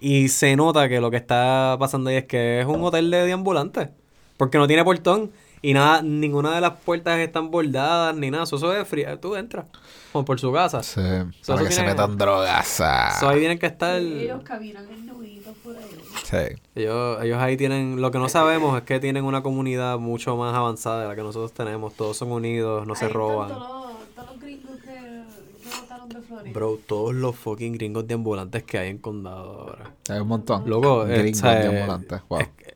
[0.00, 3.26] Y se nota que lo que está pasando ahí es que es un hotel de
[3.26, 3.90] deambulantes.
[4.38, 5.30] Porque no tiene portón.
[5.62, 8.44] Y nada, ninguna de las puertas están bordadas ni nada.
[8.44, 9.18] Eso, eso es frío.
[9.18, 9.66] Tú entras.
[10.12, 10.82] Como por su casa.
[10.82, 12.80] Sí, eso para que se metan drogas.
[12.80, 14.00] Eso ahí tienen que estar.
[14.00, 15.84] Ellos caminan en nuditos por ahí.
[16.24, 16.60] Sí.
[16.74, 18.00] Ellos, ellos ahí tienen.
[18.00, 21.22] Lo que no sabemos es que tienen una comunidad mucho más avanzada de la que
[21.22, 21.94] nosotros tenemos.
[21.94, 23.50] Todos son unidos, no se Ahí roban.
[23.50, 24.90] Todos los, todos los gringos que,
[25.62, 26.52] que votaron de Florida.
[26.54, 29.92] Bro, todos los fucking gringos de ambulantes que hay en condado ahora.
[30.08, 30.62] Hay un montón.
[30.62, 32.20] Eh, Gringos sea, de ambulantes.
[32.28, 32.40] Wow.
[32.40, 32.69] es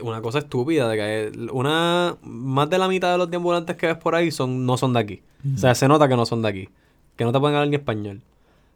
[0.00, 3.96] una cosa estúpida de que una más de la mitad de los deambulantes que ves
[3.96, 5.22] por ahí son no son de aquí.
[5.54, 6.68] O sea, se nota que no son de aquí,
[7.16, 8.20] que no te pueden hablar ni español.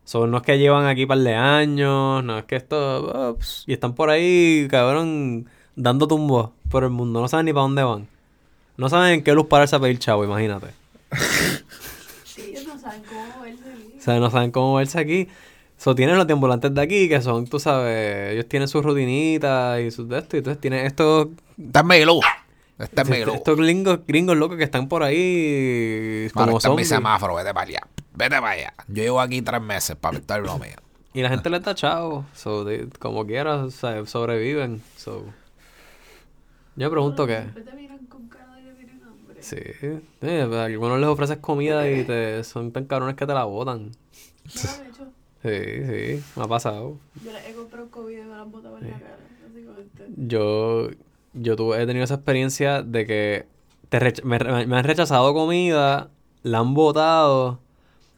[0.05, 3.73] Son no es que llevan aquí par de años, no es que esto ups, y
[3.73, 8.09] están por ahí, cabrón, dando tumbos por el mundo, no saben ni para dónde van.
[8.77, 10.69] No saben en qué luz pararse a pedir chavo, imagínate.
[12.87, 13.95] saben cómo verse aquí.
[13.99, 15.29] O sea, no saben cómo verse aquí.
[15.77, 19.91] So, tienen los deambulantes de aquí, que son, tú sabes, ellos tienen sus rutinitas y
[19.91, 20.37] sus de esto.
[20.37, 22.21] Y entonces tienen estos, Está en Miguelú.
[22.79, 26.85] Está en estos, gringos, gringos locos que están por ahí Mano, como está en mi
[26.85, 27.81] semáforo, vete para allá.
[28.15, 28.75] Vete para allá.
[28.89, 30.77] Yo llevo aquí tres meses para estar lo mío.
[31.15, 32.27] Y la gente les da chavo.
[32.35, 34.83] So, de- como quiera, o sea, sobreviven.
[34.97, 35.25] So.
[36.77, 37.41] Yo me pregunto qué.
[37.41, 39.43] Siempre te miran con cara de que tienen hambre.
[39.43, 39.57] Sí.
[40.21, 43.93] Eh, a algunos les ofreces comida y te son tan cabrones que te la botan.
[45.43, 46.97] Sí, sí, me ha pasado.
[47.25, 49.17] Yo he comprado comida y me la han botado en la cara,
[49.47, 50.05] básicamente.
[50.17, 50.89] Yo,
[51.35, 53.47] yo tuve, he tenido esa experiencia de que
[53.89, 56.09] te rech- me, me han rechazado comida,
[56.43, 57.61] la han botado,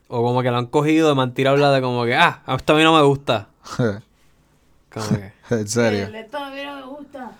[0.08, 2.42] o como que lo han cogido y me han tirado la de como que, ah,
[2.56, 3.48] esto a mí no me gusta.
[4.90, 6.06] Como que, en serio.
[6.14, 7.32] Esto a mí no me gusta.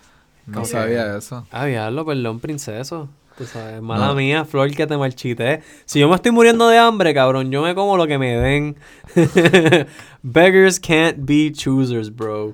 [0.45, 1.47] No sabía eso.
[1.51, 3.09] ah, diablo, perdón, princeso.
[3.39, 5.61] Tú sabes, mala mía, Flor, que te marchité.
[5.85, 8.75] Si yo me estoy muriendo de hambre, cabrón, yo me como lo que me den.
[10.23, 12.53] Beggars can't be choosers, bro.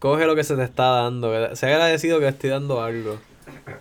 [0.00, 1.54] Coge lo que se te está dando.
[1.56, 3.18] Sé agradecido que te estoy dando algo.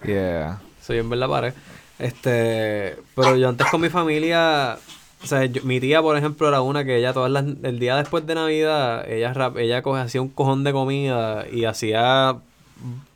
[0.05, 0.61] Yeah.
[0.81, 1.53] Soy en verdad pared.
[1.99, 4.77] Este, pero yo antes con mi familia,
[5.23, 7.95] o sea, yo- mi tía, por ejemplo, era una que ella todas las, el día
[7.97, 12.37] después de Navidad, ella rap- ella coge, hacía un cojón de comida y hacía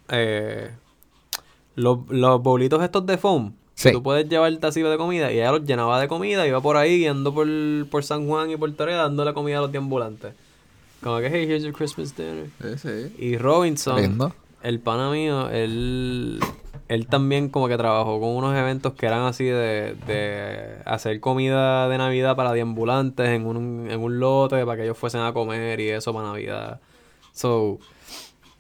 [0.10, 0.72] eh,
[1.76, 3.52] los, los bolitos estos de foam.
[3.76, 3.92] que Sí.
[3.92, 7.00] tú puedes llevarte así de comida y ella los llenaba de comida, iba por ahí
[7.00, 7.48] yendo por,
[7.90, 10.34] por San Juan y por Torea dándole comida a los deambulantes.
[11.02, 12.48] Como que, hey, here's your Christmas dinner.
[12.62, 13.16] Sí, sí.
[13.18, 14.36] Y Robinson, Lindo.
[14.62, 16.40] el pana mío, él,
[16.90, 21.90] él también como que trabajó con unos eventos que eran así de, de hacer comida
[21.90, 25.80] de Navidad para deambulantes en un, en un lote para que ellos fuesen a comer
[25.80, 26.82] y eso para Navidad.
[27.34, 27.80] So,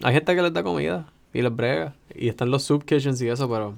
[0.01, 1.95] hay gente que les da comida y les brega.
[2.13, 3.73] Y están los soup kitchens y eso, pero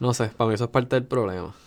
[0.00, 1.54] no sé, para mí eso es parte del problema.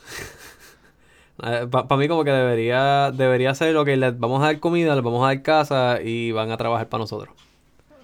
[1.37, 5.23] Para mí como que debería debería ser que les vamos a dar comida, les vamos
[5.23, 7.33] a dar casa y van a trabajar para nosotros.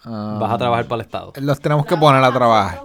[0.05, 1.33] Vas a trabajar para el Estado.
[1.37, 2.81] Los tenemos que poner a trabajar.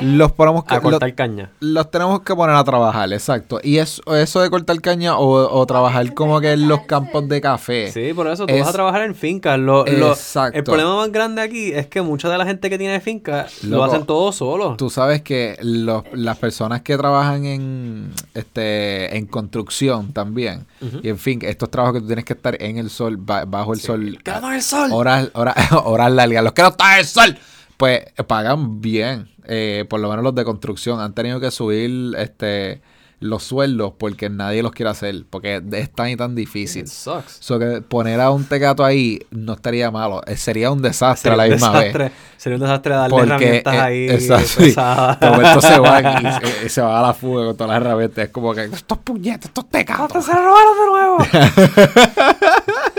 [0.00, 1.50] Los ponemos que, A lo- cortar caña.
[1.60, 3.60] los tenemos que poner a trabajar, exacto.
[3.62, 7.40] Y eso, eso de cortar caña o, o trabajar como que en los campos de
[7.42, 7.92] café.
[7.92, 9.58] Sí, por eso tú Es- vas a trabajar en fincas.
[9.58, 10.56] Lo, lo- Exacto.
[10.58, 13.76] el problema más grande aquí es que mucha de la gente que tiene fincas lo
[13.76, 14.76] Loco, hacen todo solo.
[14.76, 20.66] Tú sabes que los- las personas que trabajan en este en construcción también,
[21.02, 23.72] y en fin, estos trabajos que tú tienes que estar en el sol, ba- bajo
[23.74, 24.90] el sol, ¡Quédate en el sol!
[24.92, 25.54] horas, horas,
[25.84, 27.38] horas largas, los que no en el sol,
[27.76, 32.80] pues pagan bien, eh, por lo menos los de construcción, han tenido que subir este
[33.22, 36.82] los sueldos porque nadie los quiere hacer, porque es tan y tan difícil.
[36.82, 37.38] It sucks.
[37.40, 41.34] So que poner a un tecato ahí no estaría malo, eh, sería un desastre Sería
[41.34, 42.12] a la un misma desastre, vez.
[42.36, 44.60] Sería un desastre darle Porque, herramientas eh, ahí exacto, sí.
[44.64, 45.18] pesadas.
[45.20, 48.24] Esto se va y y se va a la fuga con todas las herramientas.
[48.24, 50.24] Es como que estos puñetes, estos tecatos.
[50.24, 51.18] ¡Se robaron de nuevo!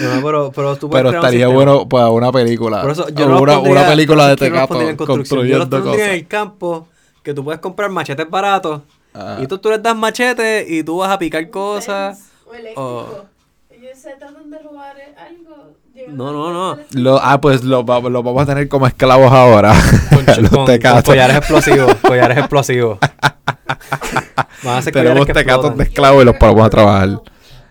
[0.00, 2.82] no, pero, pero tú Pero estaría bueno para una película.
[2.82, 4.90] Por eso yo no los una, pondría- una película de yo no los tecato pondría
[4.90, 5.46] en construcción.
[5.46, 6.88] Yo los construyendo pondría en el campo
[7.22, 8.82] que tú puedes comprar machetes baratos
[9.14, 9.42] Ajá.
[9.42, 12.20] y tú, tú les das machetes y tú vas a picar cosas.
[12.48, 12.82] O eléctrico.
[12.82, 13.24] o-
[13.70, 15.72] Ellos se tratan de robar algo.
[16.08, 16.78] No, no, no.
[16.92, 19.72] Lo- ah, pues lo, va- lo vamos a tener como esclavos ahora.
[20.10, 21.04] Con, Los con- con tecatos.
[21.04, 21.94] collares explosivos.
[21.96, 22.98] Collares explosivos.
[24.62, 27.08] Van a ser Tenemos tecatos de esclavos y los ponemos a trabajar.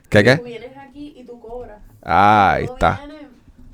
[0.09, 0.37] ¿Qué, qué?
[0.37, 1.77] Tú vienes aquí y tú cobras.
[2.05, 3.01] Ah, ahí está.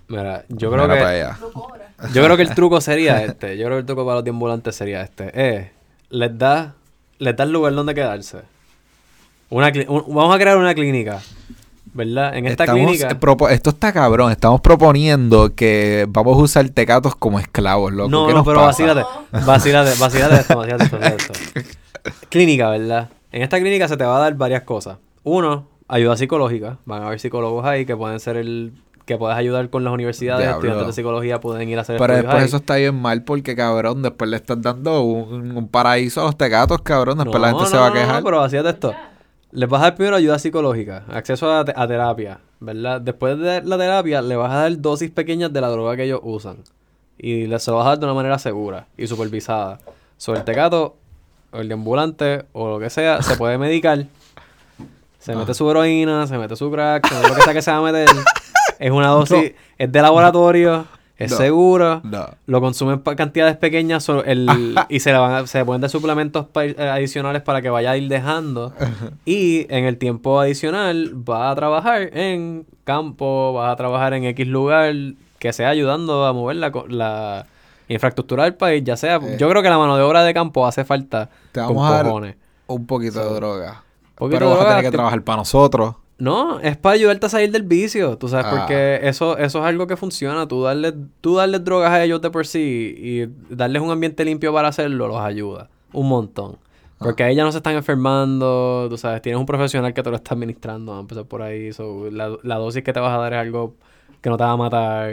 [0.07, 2.11] Mira, yo creo Mira que...
[2.13, 3.57] Yo creo que el truco sería este.
[3.57, 5.32] Yo creo que el truco para los deambulantes sería este.
[5.36, 5.71] Eh,
[6.09, 6.73] les da,
[7.19, 8.39] les da el lugar donde quedarse.
[9.49, 11.19] Una un- vamos a crear una clínica.
[11.93, 12.36] ¿Verdad?
[12.38, 13.09] En esta Estamos, clínica.
[13.11, 14.32] eh, propo- esto está cabrón.
[14.32, 18.09] Estamos proponiendo que vamos a usar tecatos como esclavos, loco.
[18.09, 18.67] no, ¿Qué no, nos pero pasa?
[18.67, 19.01] vacílate.
[19.45, 21.34] Vacílate, vacílate esto, vacílate esto, vacílate esto.
[22.29, 23.09] Clínica, ¿verdad?
[23.34, 24.97] En esta clínica se te va a dar varias cosas.
[25.23, 26.77] Uno, ayuda psicológica.
[26.85, 28.73] Van a haber psicólogos ahí que pueden ser el.
[29.05, 30.41] que puedes ayudar con las universidades.
[30.45, 30.57] Diablo.
[30.59, 32.45] Estudiantes de psicología pueden ir a hacer Pero después ahí.
[32.45, 36.37] eso está bien mal porque, cabrón, después le estás dando un, un paraíso a los
[36.37, 37.17] tecatos, cabrón.
[37.17, 38.23] Después la gente No, se va a no, no, quejar.
[38.23, 38.93] pero vacíate esto.
[39.51, 43.01] Les vas a dar primero ayuda psicológica, acceso a, te- a terapia, ¿verdad?
[43.01, 46.21] Después de la terapia, le vas a dar dosis pequeñas de la droga que ellos
[46.23, 46.57] usan.
[47.17, 49.79] Y les se lo vas a dar de una manera segura y supervisada.
[50.15, 50.95] Sobre el tecato,
[51.51, 54.05] o el deambulante, o lo que sea, se puede medicar.
[55.22, 55.36] Se Ah.
[55.38, 57.78] mete su heroína, se mete su crack, se mete lo que sea que se va
[57.78, 58.09] a meter.
[58.80, 61.38] Es una dosis, es de laboratorio, es No.
[61.38, 62.01] seguro.
[62.03, 62.26] No.
[62.47, 64.47] Lo consumen cantidades pequeñas el,
[64.89, 67.91] y se le van a- se pueden dar suplementos pa- eh, adicionales para que vaya
[67.91, 68.74] a ir dejando.
[69.26, 74.47] Y en el tiempo adicional va a trabajar en campo, va a trabajar en X
[74.47, 74.93] lugar
[75.38, 77.45] que sea ayudando a mover la, la
[77.88, 79.17] infraestructura del país, ya sea...
[79.17, 79.38] Eh.
[79.39, 81.95] yo creo que la mano de obra de campo hace falta Te con vamos a
[81.97, 82.36] dar cojones.
[82.65, 83.84] un poquito de droga.
[84.22, 85.95] Poquito Pero vas a tener que te- trabajar para nosotros.
[86.19, 88.55] No, es para ayudarte a salir del vicio, tú sabes, Ah.
[88.55, 90.47] porque eso, eso es algo que funciona.
[90.47, 94.53] Tú darles, tú darles drogas a ellos de por sí y darles un ambiente limpio
[94.53, 96.57] para hacerlo los ayuda un montón.
[96.99, 100.15] Porque ahí ya no se están enfermando, tú sabes, tienes un profesional que te lo
[100.17, 101.74] está administrando, vamos a empezar por ahí.
[101.74, 103.74] so, la, la dosis que te vas a dar es algo
[104.22, 105.11] que no te va a matar.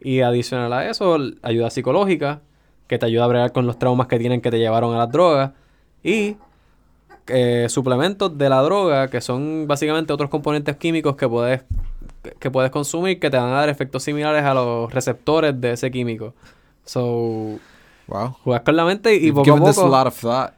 [0.00, 2.42] Y adicional a eso, ayuda psicológica,
[2.86, 5.10] que te ayuda a bregar con los traumas que tienen que te llevaron a las
[5.10, 5.50] drogas.
[6.04, 6.36] Y
[7.28, 11.62] eh, suplementos de la droga, que son básicamente otros componentes químicos que puedes,
[12.38, 15.90] que- puedes consumir que te van a dar efectos similares a los receptores de ese
[15.90, 16.34] químico.
[16.84, 17.58] So,
[18.08, 18.36] Wow.
[18.44, 20.50] jugas con la mente y You've poco a poco lot of thought.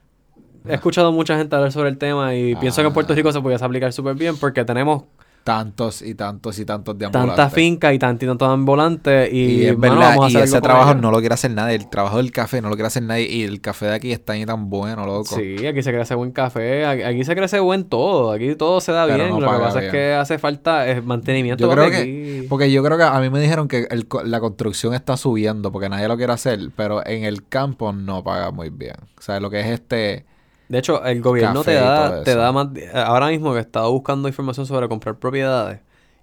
[0.69, 3.17] he escuchado mucha gente hablar sobre el tema y pienso que en Puerto Ah.
[3.17, 5.05] Rico se pudiese aplicar súper bien porque tenemos
[5.49, 7.53] Tantos y tantos y tantos de ambulantes.
[7.55, 11.01] fincas y tantos tantos ambulantes y, Y, es verdad, vamos a y ese trabajo allá.
[11.01, 11.75] no lo quiere hacer nadie.
[11.77, 13.27] El trabajo del café no lo quiere hacer nadie.
[13.33, 15.37] Y el café de aquí está ahí tan bueno, loco.
[15.37, 18.93] Sí, aquí se crece buen café, aquí, aquí se crece buen todo, aquí todo se
[18.93, 19.87] da Pero bien, no lo que pasa bien.
[19.87, 21.63] es que hace falta es mantenimiento.
[21.67, 22.03] Yo creo papi, que,
[22.41, 25.73] aquí- porque yo creo que a mí me dijeron que el la construcción está subiendo
[25.73, 28.97] porque nadie lo quiere hacer, pero en el campo no paga muy bien.
[29.19, 30.27] O sea, lo que es este,
[30.69, 32.69] De hecho, el gobierno te da, te da más...
[32.95, 35.81] Ahora mismo que he estado buscando información sobre comprar propiedades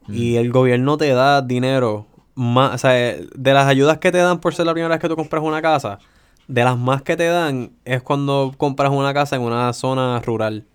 [0.07, 0.13] Mm.
[0.13, 2.75] y el gobierno te da dinero más...
[2.75, 5.09] O sea, eh, de las ayudas que te dan por ser la primera vez que
[5.09, 5.99] tú compras una casa,
[6.47, 10.65] de las más que te dan es cuando compras una casa en una zona rural.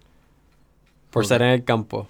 [1.10, 2.08] Por ser en el campo.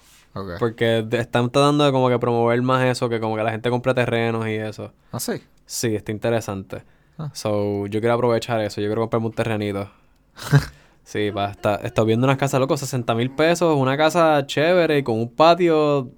[0.59, 3.93] Porque están tratando de como que promover más eso, que como que la gente compre
[3.93, 4.93] terrenos y eso.
[5.11, 5.33] Ah, sí.
[5.65, 6.83] Sí, está interesante.
[7.17, 7.29] Ah.
[7.33, 8.79] So, yo quiero aprovechar eso.
[8.79, 9.89] Yo quiero comprarme un terrenito.
[11.03, 11.51] sí, va.
[11.51, 13.75] Está, estoy viendo unas casas, loco, 60 mil pesos.
[13.77, 16.09] Una casa chévere y con un patio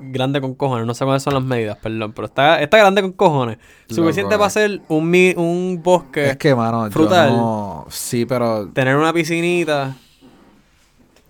[0.00, 0.86] grande con cojones.
[0.86, 2.12] No sé cuáles son las medidas, perdón.
[2.12, 3.58] Pero está, está grande con cojones.
[3.88, 4.46] Suficiente para eh.
[4.46, 6.30] hacer un, mi- un bosque.
[6.30, 7.30] Es que, mano, frutal.
[7.30, 7.86] yo no...
[7.90, 8.68] Sí, pero...
[8.68, 9.96] Tener una piscinita.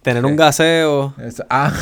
[0.03, 1.15] Tener un gaseo.
[1.19, 1.73] es- ah,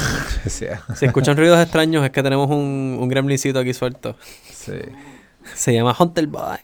[0.47, 0.67] sí.
[0.95, 4.17] Si escuchan ruidos extraños es que tenemos un, un gremlincito aquí suelto.
[4.51, 4.73] sí.
[5.55, 6.59] Se llama Hunter Boy.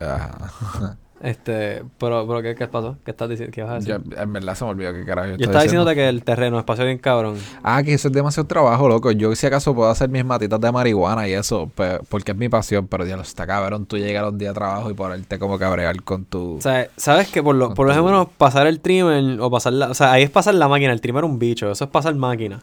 [0.00, 0.96] Ajá.
[1.24, 2.96] Este, pero, pero ¿qué, qué pasó?
[3.04, 3.54] ¿Qué estás diciendo?
[3.54, 3.96] ¿Qué vas a decir?
[4.16, 5.84] Ya, en verdad se me olvidó qué carajo yo, Yo estaba diciendo.
[5.84, 7.36] diciéndote que el terreno, espacio bien cabrón.
[7.62, 9.12] Ah, que eso es demasiado trabajo, loco.
[9.12, 11.70] Yo si acaso puedo hacer mis matitas de marihuana y eso,
[12.08, 14.94] porque es mi pasión, pero Dios, está cabrón tú llegar un día a trabajo y
[14.94, 16.56] ponerte como cabrear con tu...
[16.56, 19.74] O sea, ¿sabes que Por lo, por lo tu- menos pasar el trimmer o pasar
[19.74, 19.90] la...
[19.90, 20.92] O sea, ahí es pasar la máquina.
[20.92, 21.70] El trimmer es un bicho.
[21.70, 22.60] Eso es pasar máquina.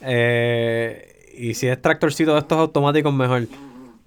[0.00, 3.46] Eh, y si es tractorcito de estos automáticos, mejor.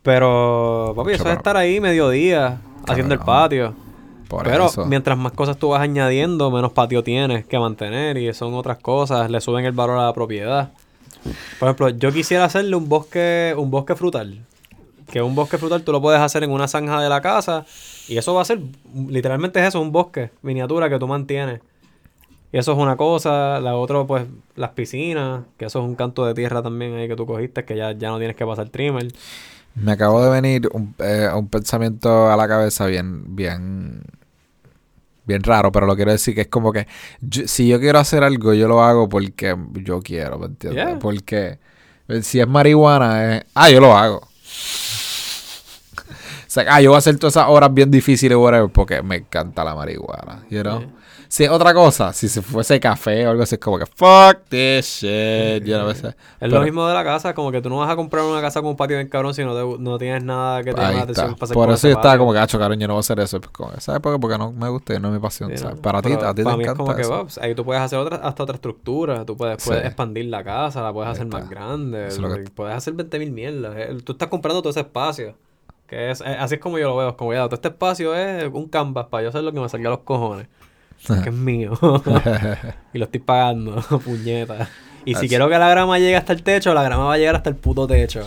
[0.04, 3.74] Pero, papi, eso es estar ahí mediodía haciendo el patio.
[4.28, 4.86] Por Pero eso.
[4.86, 9.30] mientras más cosas tú vas añadiendo, menos patio tienes que mantener y son otras cosas,
[9.30, 10.72] le suben el valor a la propiedad.
[11.60, 14.40] Por ejemplo, yo quisiera hacerle un bosque, un bosque frutal.
[15.12, 17.66] Que un bosque frutal tú lo puedes hacer en una zanja de la casa
[18.08, 18.60] y eso va a ser,
[19.08, 21.62] literalmente es eso, un bosque miniatura que tú mantienes.
[22.52, 26.26] Y eso es una cosa, la otra pues las piscinas, que eso es un canto
[26.26, 29.08] de tierra también ahí que tú cogiste, que ya, ya no tienes que pasar trimmer.
[29.76, 34.02] Me acabo de venir un, eh, un pensamiento a la cabeza bien, bien,
[35.26, 36.88] bien raro, pero lo quiero decir que es como que
[37.22, 40.86] yo- si yo quiero hacer algo, yo lo hago porque yo quiero, ¿me entiendes?
[40.86, 41.00] Yeah.
[41.00, 41.60] Porque
[42.22, 44.22] si es marihuana, es, ah, yo lo hago.
[46.48, 49.18] O sea, ah, yo voy a hacer todas esas horas bien difíciles, whatever, porque me
[49.18, 50.80] encanta la marihuana, you know?
[50.80, 50.90] Yeah.
[51.28, 54.44] Si es otra cosa, si se fuese café o algo así, es como que fuck
[54.50, 57.70] this shit, you know, ese- Es pero- lo mismo de la casa, como que tú
[57.70, 59.98] no vas a comprar una casa con un patio bien cabrón si no, te- no
[59.98, 62.40] tienes nada que te llame la atención para hacer Por eso yo estaba como que,
[62.40, 63.40] gacho, cabrón, yo no voy a hacer eso.
[63.80, 64.20] ¿Sabes por qué?
[64.20, 65.76] Porque no me gusta y no es mi pasión, Sí, ¿sabes?
[65.78, 65.82] ¿no?
[65.82, 68.18] Para ti, a ti te es encanta que va, pues, ahí tú puedes hacer otra,
[68.18, 69.88] hasta otra estructura, tú puedes, puedes Sí.
[69.88, 73.32] expandir la casa, la puedes Ahí hacer más grande, es que- puedes hacer 20 mil
[73.32, 73.74] mierdas.
[73.78, 75.36] eh, Tú estás comprando todo ese espacio.
[75.88, 78.50] Que es, eh, así es como yo lo veo, como ya, todo este espacio es
[78.52, 80.48] un canvas para yo hacer lo que me salga a los cojones.
[81.24, 81.74] Que es mío.
[82.94, 83.76] y lo estoy pagando,
[84.06, 84.68] puñeta.
[85.06, 87.36] Y si quiero que la grama llegue hasta el techo, la grama va a llegar
[87.36, 88.22] hasta el puto techo.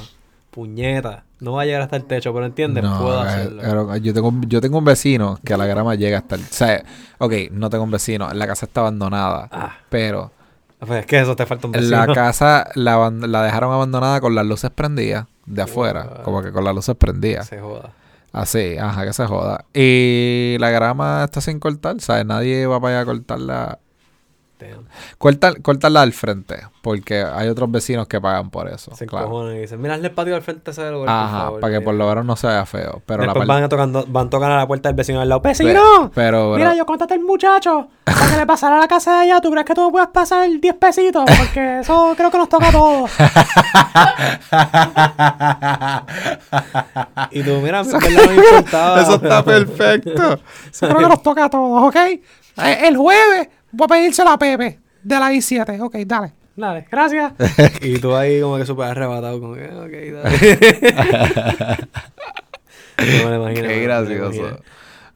[0.50, 1.24] Puñeta.
[1.40, 3.62] No va a llegar hasta el techo, pero entiendes, No, puedo eh, hacerlo.
[3.62, 6.42] pero yo, tengo, yo tengo un vecino que a la grama llega hasta el...
[6.42, 6.82] O sea,
[7.18, 10.32] ok, no tengo un vecino, la casa está abandonada, Ah, pero
[10.80, 12.14] pues es que eso te falta un la vecino.
[12.14, 16.22] casa la, la dejaron abandonada con las luces prendidas de afuera, Wow.
[16.24, 17.46] como que con las luces prendidas.
[17.46, 17.90] Se joda.
[18.32, 19.64] Así, ajá, que se joda.
[19.74, 22.26] Y la grama está sin cortar, ¿sabes?
[22.26, 23.78] Nadie va para allá a cortarla.
[24.58, 24.86] Damn.
[25.62, 28.92] Cortarla al frente, porque hay otros vecinos que pagan por eso.
[28.94, 29.54] Se claro.
[29.54, 31.94] y dicen, mira, hazle el patio al frente ese lugar, Ajá, favor, para que por
[31.94, 32.04] mira".
[32.06, 33.00] lo menos no se vea feo.
[33.06, 35.40] Pero Después la van, a tocando, van tocando a la puerta del vecino al lado.
[35.40, 36.10] ¡Vecino!
[36.14, 39.40] Pero, Mira, yo contate al muchacho para que le pasara a la casa de allá.
[39.40, 41.24] ¿Tú crees que tú puedes pasar 10 pesitos?
[41.38, 43.10] Porque eso creo que nos toca a todos.
[47.30, 49.02] y tú, mira, en verdad no me importaba.
[49.08, 50.38] Eso está perfecto.
[50.70, 51.96] Eso creo que nos toca a todos, ¿ok?
[51.96, 54.78] Eh, El jueves voy a pedírselo a Pepe.
[55.02, 56.32] de la I7, ok, dale.
[56.56, 57.32] Dale, gracias.
[57.82, 61.78] y tú ahí como que súper arrebatado, como que, ok, dale.
[62.98, 63.68] no me lo imagino.
[63.68, 64.60] Qué gracioso.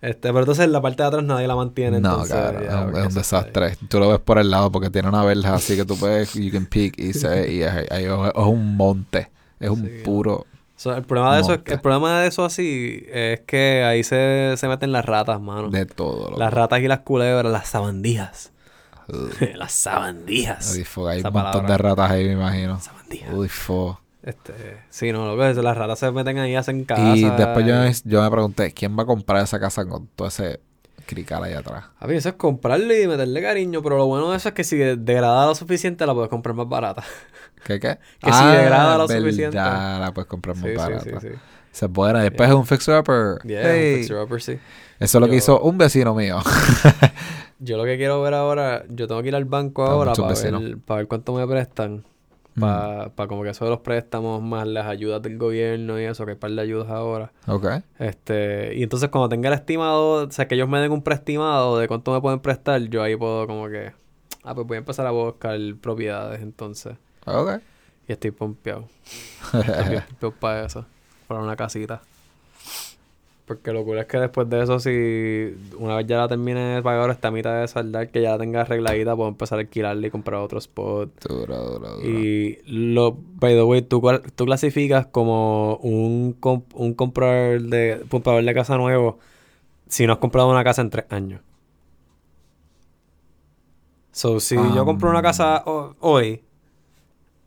[0.01, 2.01] Este, pero entonces la parte de atrás nadie la mantiene.
[2.01, 3.77] No, entonces, cabrón, ya, es un- es desastre.
[3.89, 6.51] Tú lo ves por el lado porque tiene una verja así que tú puedes, you
[6.51, 9.31] can pick y, se, y es, ahí es- es un monte.
[9.61, 10.01] Es un Sí.
[10.05, 10.47] puro.
[10.83, 14.57] So, el problema de eso es el problema de eso así es que ahí se,
[14.57, 15.71] se meten las ratas, mano.
[15.71, 16.25] De todo.
[16.31, 16.39] loco.
[16.41, 18.51] Las ratas y las culebras, las sabandijas.
[19.55, 20.75] Las sabandijas.
[20.77, 22.81] Uy, fo, hay Esa un montón de ratas ahí, me imagino.
[22.81, 23.33] Sabandijas.
[23.33, 24.01] Uy, fo.
[24.25, 24.53] Este,
[24.91, 27.01] sí, no, lo que es, las ratas se meten ahí, hacen casa.
[27.17, 30.27] Y después yo, me- yo me pregunté, ¿quién va a comprar esa casa con todo
[30.27, 30.59] ese
[31.07, 31.85] crical ahí atrás?
[32.01, 34.65] A mí eso es comprarle y meterle cariño, pero lo bueno de eso es que
[34.65, 37.05] si degrada lo suficiente la puedes comprar más barata.
[37.65, 37.99] ¿Qué qué?
[38.21, 39.57] Que si degrada lo verdad, suficiente.
[39.57, 41.05] la puedes comprar más sí, barata.
[41.05, 41.29] sí, sí.
[41.71, 42.21] Se buena.
[42.23, 43.39] Después es un fixer upper.
[43.45, 43.93] Yeah, Hey.
[43.95, 44.59] un fixer upper, sí.
[44.99, 46.39] Eso es lo que hizo un vecino mío.
[47.59, 50.59] Yo lo que quiero ver ahora, yo tengo que ir al banco Para ahora para
[50.59, 52.05] ver, para ver cuánto me prestan.
[52.59, 56.33] Para como que eso de los préstamos más las ayudas del gobierno y eso, que
[56.33, 57.33] hay par de ayudas ahora.
[57.47, 57.67] ok.
[58.01, 61.79] Este, y entonces cuando tenga el estimado, o sea, que ellos me den un preestimado
[61.79, 63.93] de cuánto me pueden prestar, yo ahí puedo como que,
[64.45, 66.97] ah, pues voy a empezar a buscar propiedades entonces.
[67.27, 67.61] Ok.
[68.09, 68.89] Y estoy pompeado.
[69.53, 70.85] Estoy pompeado para eso,
[71.29, 72.03] para una casita.
[73.47, 76.83] Porque lo cool es que después de eso, si una vez ya la termine de
[76.83, 80.11] pagar esta mitad de saldar, que ya la tenga arregladita, puedo empezar a alquilarla y
[80.11, 81.11] comprar otro spot.
[81.29, 82.09] Duro, duro, duro.
[82.09, 84.01] Y lo, by the way, tú,
[84.37, 89.19] tú clasificas como un, comp- un comprador de, comprador de casa nuevo
[89.89, 91.41] si no has comprado una casa en tres años.
[94.13, 95.25] So, si yo compro una Um.
[95.25, 96.43] casa ho- hoy,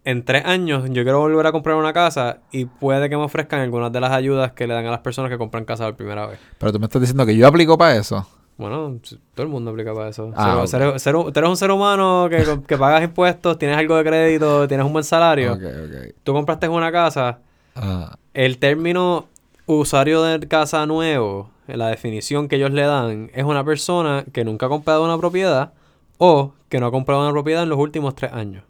[0.05, 3.59] en tres años yo quiero volver a comprar una casa y puede que me ofrezcan
[3.59, 6.27] algunas de las ayudas que le dan a las personas que compran casa por primera
[6.27, 6.39] vez.
[6.57, 8.25] Pero tú me estás diciendo que yo aplico para eso.
[8.57, 8.99] Bueno,
[9.33, 10.31] todo el mundo aplica para eso.
[10.35, 14.03] Ah, ser- ser tú eres un ser humano que, que pagas impuestos, tienes algo de
[14.05, 15.53] crédito, tienes un buen salario.
[15.53, 16.15] Ok, ok.
[16.23, 17.39] Tú compraste una casa,
[17.75, 19.25] Ah, el término
[19.65, 24.67] usuario de casa nuevo, la definición que ellos le dan, es una persona que nunca
[24.67, 25.73] ha comprado una propiedad
[26.17, 28.63] o que no ha comprado una propiedad en los últimos tres años.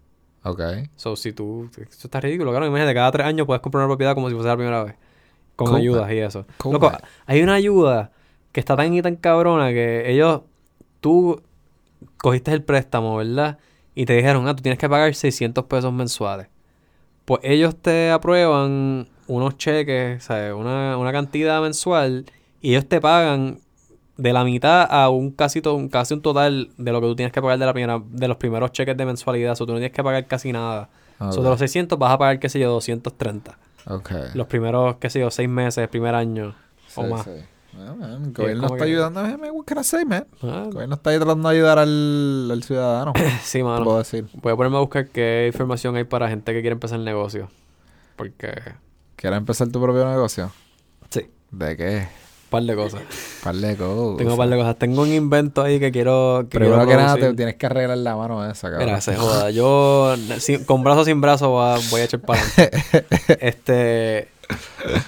[0.45, 0.61] Ok.
[0.95, 1.69] So, si tú...
[1.77, 2.65] Eso está ridículo, claro.
[2.65, 4.95] Imagínate, cada tres años puedes comprar una propiedad como si fuese la primera vez.
[5.55, 6.45] Con ayudas y eso.
[6.63, 6.91] Loco,
[7.25, 8.11] hay una ayuda
[8.51, 10.41] que está tan y tan cabrona que ellos...
[11.01, 11.41] Tú
[12.17, 13.59] cogiste el préstamo, ¿verdad?
[13.93, 16.47] Y te dijeron, ah, tú tienes que pagar 600 pesos mensuales.
[17.25, 20.53] Pues ellos te aprueban unos cheques, ¿sabes?
[20.53, 22.25] Una, una cantidad mensual
[22.61, 23.59] y ellos te pagan
[24.17, 27.15] de la mitad a un casi, to- un casi un total de lo que tú
[27.15, 29.53] tienes que pagar de la primera de los primeros cheques de mensualidad.
[29.53, 30.89] O tú no tienes que pagar casi nada.
[31.19, 31.31] Ok.
[31.33, 33.57] So, de los 600 vas a pagar, qué sé yo, 230.
[33.87, 34.11] Ok.
[34.33, 36.55] Los primeros, qué sé yo, seis meses, primer año
[36.95, 37.23] o más.
[37.23, 37.31] sí.
[37.73, 39.63] Bueno, el gobierno está que- ayudando.
[39.65, 40.25] can I say, man?
[40.41, 43.11] Ah, El gobierno está ahí tratando de ayudar al, al ciudadano.
[43.43, 43.83] sí, ¿Qué mano.
[43.83, 44.25] puedo decir?
[44.33, 47.49] Voy a ponerme a buscar qué información hay para gente que quiere empezar el negocio.
[48.15, 48.53] Porque,
[49.17, 50.51] ¿Quieres empezar tu propio negocio?
[51.09, 52.07] sí, ¿De qué?
[52.45, 53.01] Un par de cosas.
[53.43, 54.17] Par de cosas.
[54.17, 54.75] Tengo un par de cosas.
[54.79, 56.45] Tengo un invento ahí que quiero.
[56.49, 58.85] Que Primero quiero que nada, te tienes que arreglar la mano esa, cabrón.
[58.87, 59.51] Mira, se joda.
[59.51, 61.49] Yo sin- con brazo sin brazo
[61.91, 63.05] voy a echar para adelante.
[63.39, 64.29] Este.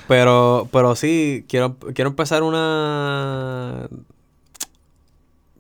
[0.08, 3.88] Pero, pero sí, quiero, quiero empezar una.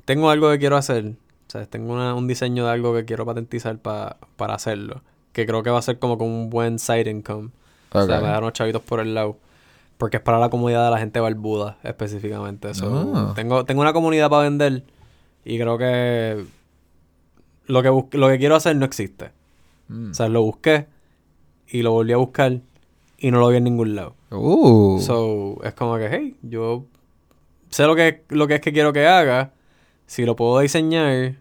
[0.06, 1.06] Tengo algo que quiero hacer.
[1.48, 5.02] O sea, tengo una- un diseño de algo que quiero patentizar pa- para hacerlo.
[5.32, 7.50] Que creo que va a ser como con un buen side income.
[7.92, 9.38] O sea, me dan unos chavitos por el lado.
[9.98, 12.74] Porque es para la comunidad de la gente barbuda, específicamente.
[12.74, 13.34] So, Ah.
[13.36, 14.84] tengo, tengo una comunidad para vender.
[15.44, 16.46] Y creo que
[17.66, 19.32] lo que lo que quiero hacer no existe.
[19.88, 20.12] Mm.
[20.12, 20.88] O sea, lo busqué
[21.68, 22.60] y lo volví a buscar
[23.18, 24.16] y no lo vi en ningún lado.
[24.32, 25.00] Uh.
[25.02, 26.86] So, es como que, hey, yo
[27.70, 29.52] sé lo que, lo que es que quiero que haga.
[30.06, 31.36] Si lo puedo diseñar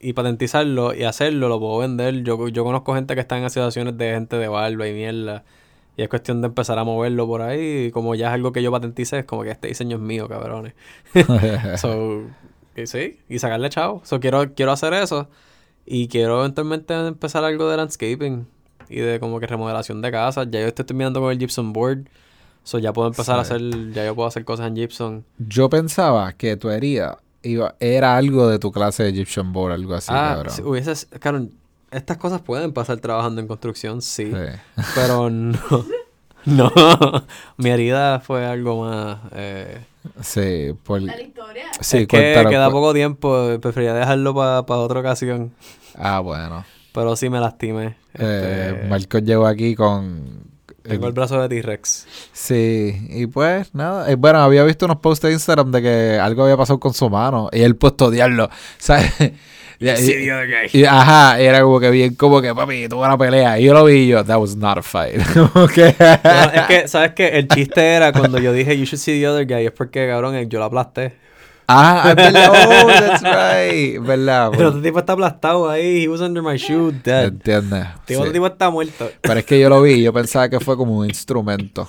[0.00, 2.22] y patentizarlo y hacerlo, lo puedo vender.
[2.24, 5.44] Yo, yo conozco gente que está en situaciones de gente de barba y mierda.
[5.96, 7.86] Y es cuestión de empezar a moverlo por ahí.
[7.86, 10.28] Y como ya es algo que yo patenticé, es como que este diseño es mío,
[10.28, 10.74] cabrones.
[11.76, 12.22] so,
[12.76, 14.00] y sí, y sacarle chavo.
[14.04, 15.28] So, quiero, quiero hacer eso.
[15.84, 18.46] Y quiero eventualmente empezar algo de landscaping
[18.88, 20.48] y de como que remodelación de casas.
[20.50, 22.08] Ya yo estoy terminando con el gypsum board.
[22.64, 23.60] So, ya puedo empezar a hacer,
[23.92, 25.22] ya yo puedo hacer cosas en gypsum.
[25.38, 29.94] Yo pensaba que tu herida iba, era algo de tu clase de Egyptian board, algo
[29.94, 30.84] así, ah, cabrón.
[30.84, 31.48] si claro,
[31.92, 34.26] estas cosas pueden pasar trabajando en construcción, sí.
[34.32, 34.82] Sí.
[34.94, 35.58] Pero no.
[36.44, 36.72] No,
[37.56, 39.18] mi herida fue algo más.
[39.32, 39.84] Eh,
[40.20, 41.00] Sí, por...
[41.00, 41.66] La historia.
[41.80, 45.52] Sí, es que queda cu- poco tiempo, preferiría dejarlo para otra ocasión.
[45.96, 46.64] Ah, bueno.
[46.92, 47.94] Pero sí me lastimé.
[48.18, 50.42] Eh, Este, Marcos llegó aquí con...
[50.82, 52.08] tengo el brazo de T-Rex.
[52.32, 54.10] Sí, y pues nada.
[54.10, 57.08] Eh, bueno, había visto unos posts de Instagram de que algo había pasado con su
[57.08, 58.50] mano y él puesto odiarlo.
[58.78, 59.12] ¿Sabes?
[59.82, 63.58] Y, Sí, ajá, era como que bien, como que papi, tuvo una pelea.
[63.58, 65.20] Y yo lo vi y yo, that was not a fight.
[65.34, 67.28] No, es que, ¿sabes qué?
[67.28, 70.48] El chiste era cuando yo dije, you should see the other guy, es porque, cabrón,
[70.48, 71.14] yo lo aplasté.
[71.68, 72.52] Ah, es verdad.
[72.52, 73.98] Oh, that's right.
[74.00, 74.50] Verdad.
[74.56, 77.26] Pero otro tipo está aplastado ahí, he was under my shoe, dead.
[77.28, 77.86] ¿Entiendes?
[78.06, 78.32] Este Sí.
[78.32, 79.10] tipo está muerto.
[79.20, 81.88] Pero es que yo lo vi y yo pensaba que fue como un instrumento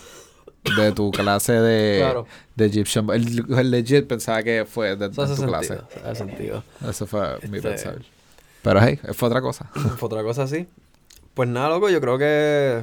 [0.77, 2.25] de tu clase de, Claro.
[2.55, 3.09] de Egyptian.
[3.11, 5.75] El, el legit pensaba que fue de, de tu clase.
[5.75, 6.63] sentido, eso hace sentido.
[6.89, 7.95] Eso fue mi Este- pensar.
[8.61, 9.69] Pero hey, fue otra cosa.
[9.97, 10.65] Fue otra cosa así.
[11.33, 12.81] Pues nada, loco, yo creo que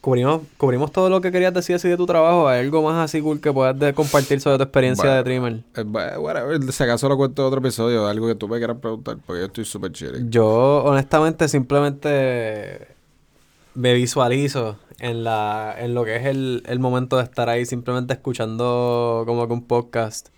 [0.00, 2.46] cubrimos, cubrimos todo lo que querías decir así de tu trabajo.
[2.46, 5.16] ¿Hay algo más así cool que puedas de- compartir sobre tu experiencia Bueno.
[5.16, 5.60] de trimmer?
[5.74, 9.16] Eh, bueno, si acaso lo cuento en otro episodio, algo que tú me quieras preguntar,
[9.26, 10.30] porque yo estoy súper chilling.
[10.30, 12.86] Yo, honestamente, simplemente
[13.74, 18.12] me visualizo en la en lo que es el, el momento de estar ahí simplemente
[18.14, 20.28] escuchando como que un podcast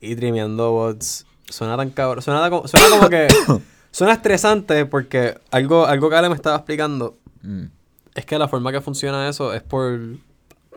[0.00, 1.26] y trimeando bots.
[1.48, 2.22] Suena tan cabrón.
[2.22, 3.26] Suena, como- suena como que...
[3.90, 7.64] suena estresante porque algo, algo que Ale me estaba explicando Mm.
[8.14, 9.98] es que la forma que funciona eso es por,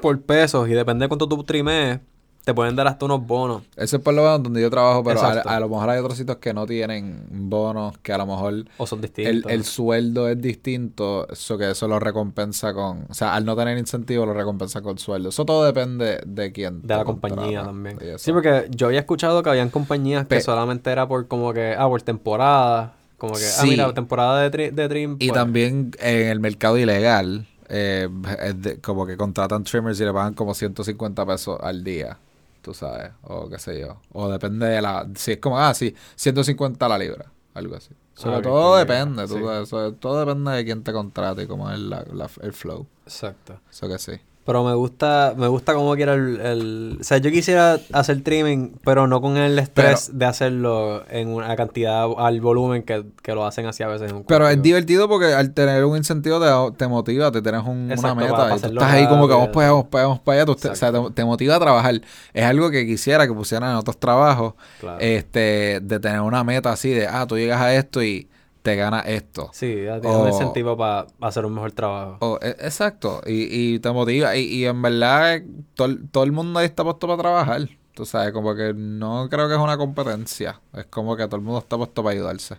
[0.02, 2.00] por pesos y depende de cuánto tú trimees,
[2.44, 3.64] te pueden dar hasta unos bonos.
[3.76, 6.18] Eso es por lo menos donde yo trabajo, pero a, a lo mejor hay otros
[6.18, 9.52] sitios que no tienen bonos, que a lo mejor O son el, distintos.
[9.52, 13.78] el sueldo es distinto, eso que eso lo recompensa con, o sea, al no tener
[13.78, 15.30] incentivo lo recompensa con sueldo.
[15.30, 16.82] Eso todo depende de quién.
[16.82, 17.98] de la compañía también.
[18.18, 21.88] Sí, porque yo había escuchado que habían compañías que solamente era por como que, ah,
[21.88, 22.94] por temporada.
[23.18, 25.16] Como que, ah, mira, temporada de, tri de trim.
[25.20, 28.10] Y pues, también en el mercado ilegal, eh,
[28.44, 32.18] es de- como que contratan trimmers y le pagan como 150 pesos al día,
[32.64, 34.00] tú sabes, o qué sé yo.
[34.14, 35.08] O depende de la...
[35.16, 37.92] Si es como, ah, sí, 150 la libra, algo así.
[38.16, 39.44] Sobre Ah, ok, todo depende, tú sí.
[39.44, 42.88] sabes, sobre- todo depende de quién te contrate y cómo es la- la- el flow.
[43.06, 43.60] Exacto.
[43.70, 44.14] Eso que sí.
[44.46, 46.98] Pero me gusta, me gusta como quiera el, el...
[47.00, 51.56] O sea, yo quisiera hacer trimming, pero no con el estrés de hacerlo en una
[51.56, 55.08] cantidad, al volumen que, que lo hacen así a veces en un Pero es divertido
[55.08, 58.58] porque al tener un incentivo te, te motiva, te tienes un- una meta para- para
[58.58, 60.46] y tú estás ahí como que vamos para allá, vamos para allá, vamos para allá.
[60.46, 62.02] tú te- o sea, te, te motiva a trabajar.
[62.34, 64.98] Es algo que quisiera que pusieran en otros trabajos, Claro.
[65.00, 68.28] este, de tener una meta así de, ah, tú llegas a esto y
[68.64, 69.50] te ganas esto.
[69.54, 69.68] Sí,
[70.02, 72.18] tiene un incentivo para hacer un mejor trabajo.
[72.22, 74.36] O, e- exacto, y, y te motiva.
[74.36, 75.42] Y, y en verdad,
[75.76, 77.68] todo, todo el mundo ahí está puesto para trabajar.
[77.94, 80.60] Tú sabes, como que no creo que es una competencia.
[80.74, 82.56] Es como que todo el mundo está puesto para ayudarse.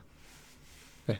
[1.06, 1.12] Sí.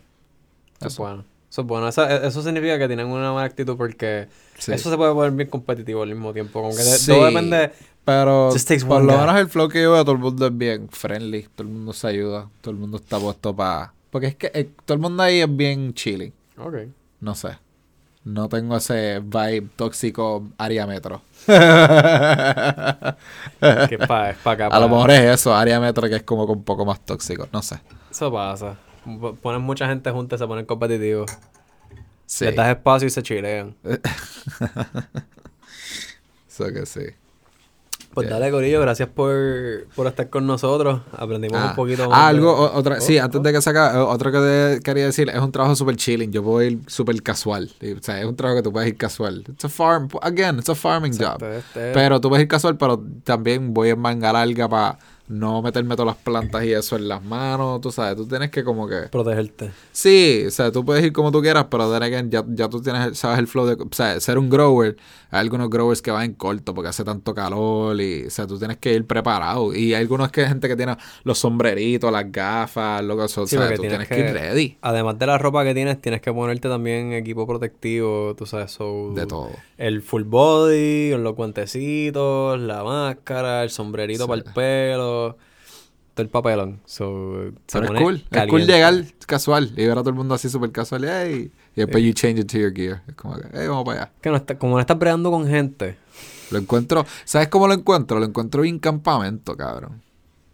[0.78, 1.24] Eso es bueno.
[1.50, 1.88] Eso es bueno.
[1.88, 4.28] Eso, eso significa que tienen una buena actitud porque
[4.58, 4.72] Sí.
[4.72, 6.60] eso se puede poner bien competitivo al mismo tiempo.
[6.62, 7.10] Como que Sí.
[7.10, 7.72] todo depende.
[8.04, 8.50] Pero
[8.86, 11.66] por lo menos el flow que yo veo, todo el mundo es bien friendly, todo
[11.66, 13.93] el mundo se ayuda, todo el mundo está puesto para...
[14.14, 16.74] Porque es que eh, todo el mundo ahí es bien chilling, Ok.
[17.18, 17.58] no sé.
[18.22, 21.20] No tengo ese vibe tóxico área metro.
[21.48, 21.52] Que
[23.98, 24.68] es para es pa acá.
[24.68, 27.60] A lo mejor es eso, área metro que es como un poco más tóxico, no
[27.60, 27.80] sé.
[28.08, 28.76] Eso pasa.
[29.42, 31.28] Ponen mucha gente junta y se ponen competitivos.
[32.24, 33.74] Sí, das espacio y se chilean.
[36.48, 37.06] eso que sí.
[38.14, 41.00] Pues dale, Corillo, gracias por, por estar con nosotros.
[41.16, 42.18] Aprendimos Ah, un poquito ah, más.
[42.28, 43.42] algo, otra, sí, Oh, antes oh.
[43.42, 46.42] de que saca, eh, otro que te quería decir, es un trabajo súper chilling, yo
[46.42, 49.44] puedo ir súper casual, o sea, es un trabajo que tú puedes ir casual.
[49.48, 51.42] It's a farm, again, it's a farming job.
[51.42, 55.62] Exacto, este- Pero tú puedes ir casual, pero también voy en manga larga para no
[55.62, 58.86] meterme todas las plantas y eso en las manos, tú sabes, tú tienes que como
[58.86, 59.08] que...
[59.10, 59.70] Protegerte.
[59.92, 63.18] Sí, o sea, tú puedes ir como tú quieras, pero again, ya, ya tú tienes,
[63.18, 63.74] sabes el flow de...
[63.74, 64.96] O sea, ser un grower,
[65.30, 68.58] hay algunos growers que van en corto porque hace tanto calor y, o sea, tú
[68.58, 69.74] tienes que ir preparado.
[69.74, 73.60] Y hay algunos que gente que tiene los sombreritos, las gafas, lo que Sí, sea,
[73.62, 76.32] porque tú tienes tienes que ir ready Además de la ropa que tienes, tienes que
[76.32, 79.50] ponerte también equipo protectivo, tú sabes, so, de todo.
[79.78, 84.28] El full body, los guantecitos, la máscara, el sombrerito Sí.
[84.28, 85.13] para el pelo,
[86.14, 86.80] todo el papelón.
[86.84, 88.72] So, se Pero es cool, es cool caliente.
[88.72, 92.12] llegar casual y ver a todo el mundo así súper casual hey, y después you
[92.12, 93.02] change it to your gear.
[93.08, 94.12] Es como que, hey, vamos para allá.
[94.20, 95.96] Que no está, como no estás bregando con gente.
[96.50, 98.18] Lo encuentro, ¿sabes cómo lo encuentro?
[98.18, 100.02] Lo encuentro bien campamento, cabrón.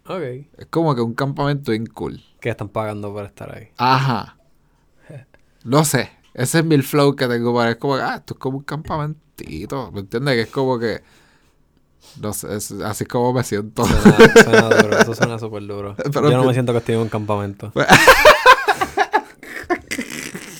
[0.07, 0.21] Ok.
[0.57, 2.21] Es como que un campamento bien cool.
[2.39, 3.69] Que están pagando por estar ahí.
[3.77, 4.37] Ajá.
[5.63, 6.09] No sé.
[6.33, 7.71] Ese es mi flow que tengo para.
[7.71, 9.91] Es como que, ah, esto es como un campamentito.
[9.91, 10.33] ¿Me entiendes?
[10.33, 11.01] Que es como que.
[12.19, 13.85] No sé, es- así es como me siento.
[13.85, 15.95] Suena, suena duro, eso suena súper duro.
[15.97, 17.71] Pero Yo no que- me siento que estoy en un campamento.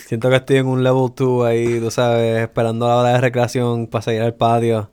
[0.08, 3.88] siento que estoy en un level 2 ahí, tú sabes, esperando la hora de recreación
[3.88, 4.92] para salir al patio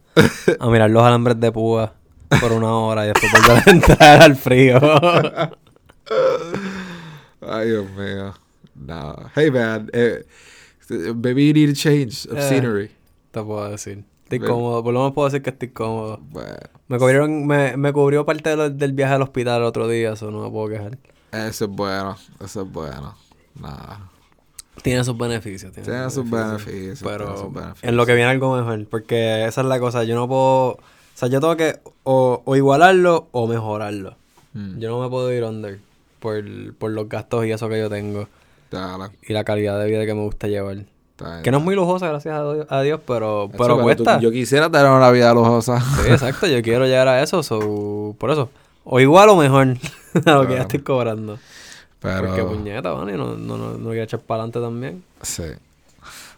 [0.58, 1.94] a mirar los alambres de púa
[2.40, 4.78] por una hora y después volver a entrar al frío.
[7.40, 8.34] Ay, Dios mío.
[8.74, 9.16] No.
[9.34, 9.90] Hey, man.
[9.92, 10.24] Eh,
[11.14, 12.42] maybe you need a change of Eh.
[12.48, 12.90] scenery.
[13.30, 14.04] Te puedo decir.
[14.30, 16.18] Estoy cómodo, por lo menos puedo decir que estoy cómodo.
[16.30, 16.50] Bueno,
[16.88, 20.12] Me cubrieron, me, me cubrió parte de lo- del viaje al hospital el otro día,
[20.12, 20.98] eso no me puedo quejar.
[21.32, 23.14] Eso es bueno, eso es bueno.
[23.60, 24.10] Nada.
[24.82, 25.72] Tiene sus beneficios.
[25.72, 27.00] Tiene, Tiene sus beneficios.
[27.02, 27.88] Pero tiene sus beneficios.
[27.90, 28.86] en lo que viene algo mejor.
[28.88, 30.04] Porque esa es la cosa.
[30.04, 30.68] Yo no puedo.
[30.72, 30.78] O
[31.14, 34.16] sea, yo tengo que o, o igualarlo o mejorarlo.
[34.54, 35.80] Mm, Yo no me puedo ir under
[36.20, 36.42] por,
[36.76, 38.28] por los gastos y eso que yo tengo.
[38.70, 40.76] dale, Y la calidad de vida que me gusta llevar.
[41.42, 44.20] Que no es muy lujosa, gracias a Dios, a Dios, pero, pero cuesta.
[44.20, 45.80] yo quisiera tener una vida lujosa.
[45.80, 46.46] Sí, exacto.
[46.46, 47.42] Yo quiero llegar a eso.
[47.42, 48.50] so, por eso.
[48.84, 49.76] O igual o mejor
[50.24, 51.38] a lo que ya estoy cobrando.
[52.00, 52.28] Pero.
[52.28, 55.02] Porque puñeta, van y no, no, no, no quiero echar para adelante también.
[55.22, 55.42] Sí.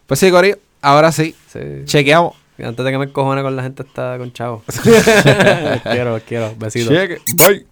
[0.07, 0.57] Pues sí, Corillo.
[0.81, 1.35] Ahora sí.
[1.47, 1.59] Sí.
[1.85, 2.35] Chequeamos.
[2.57, 4.63] Antes de que me cojone con la gente está con chavo.
[4.67, 4.79] los
[5.83, 6.53] quiero, los quiero.
[6.57, 6.93] Besitos.
[6.93, 7.19] Cheque.
[7.37, 7.70] Bye.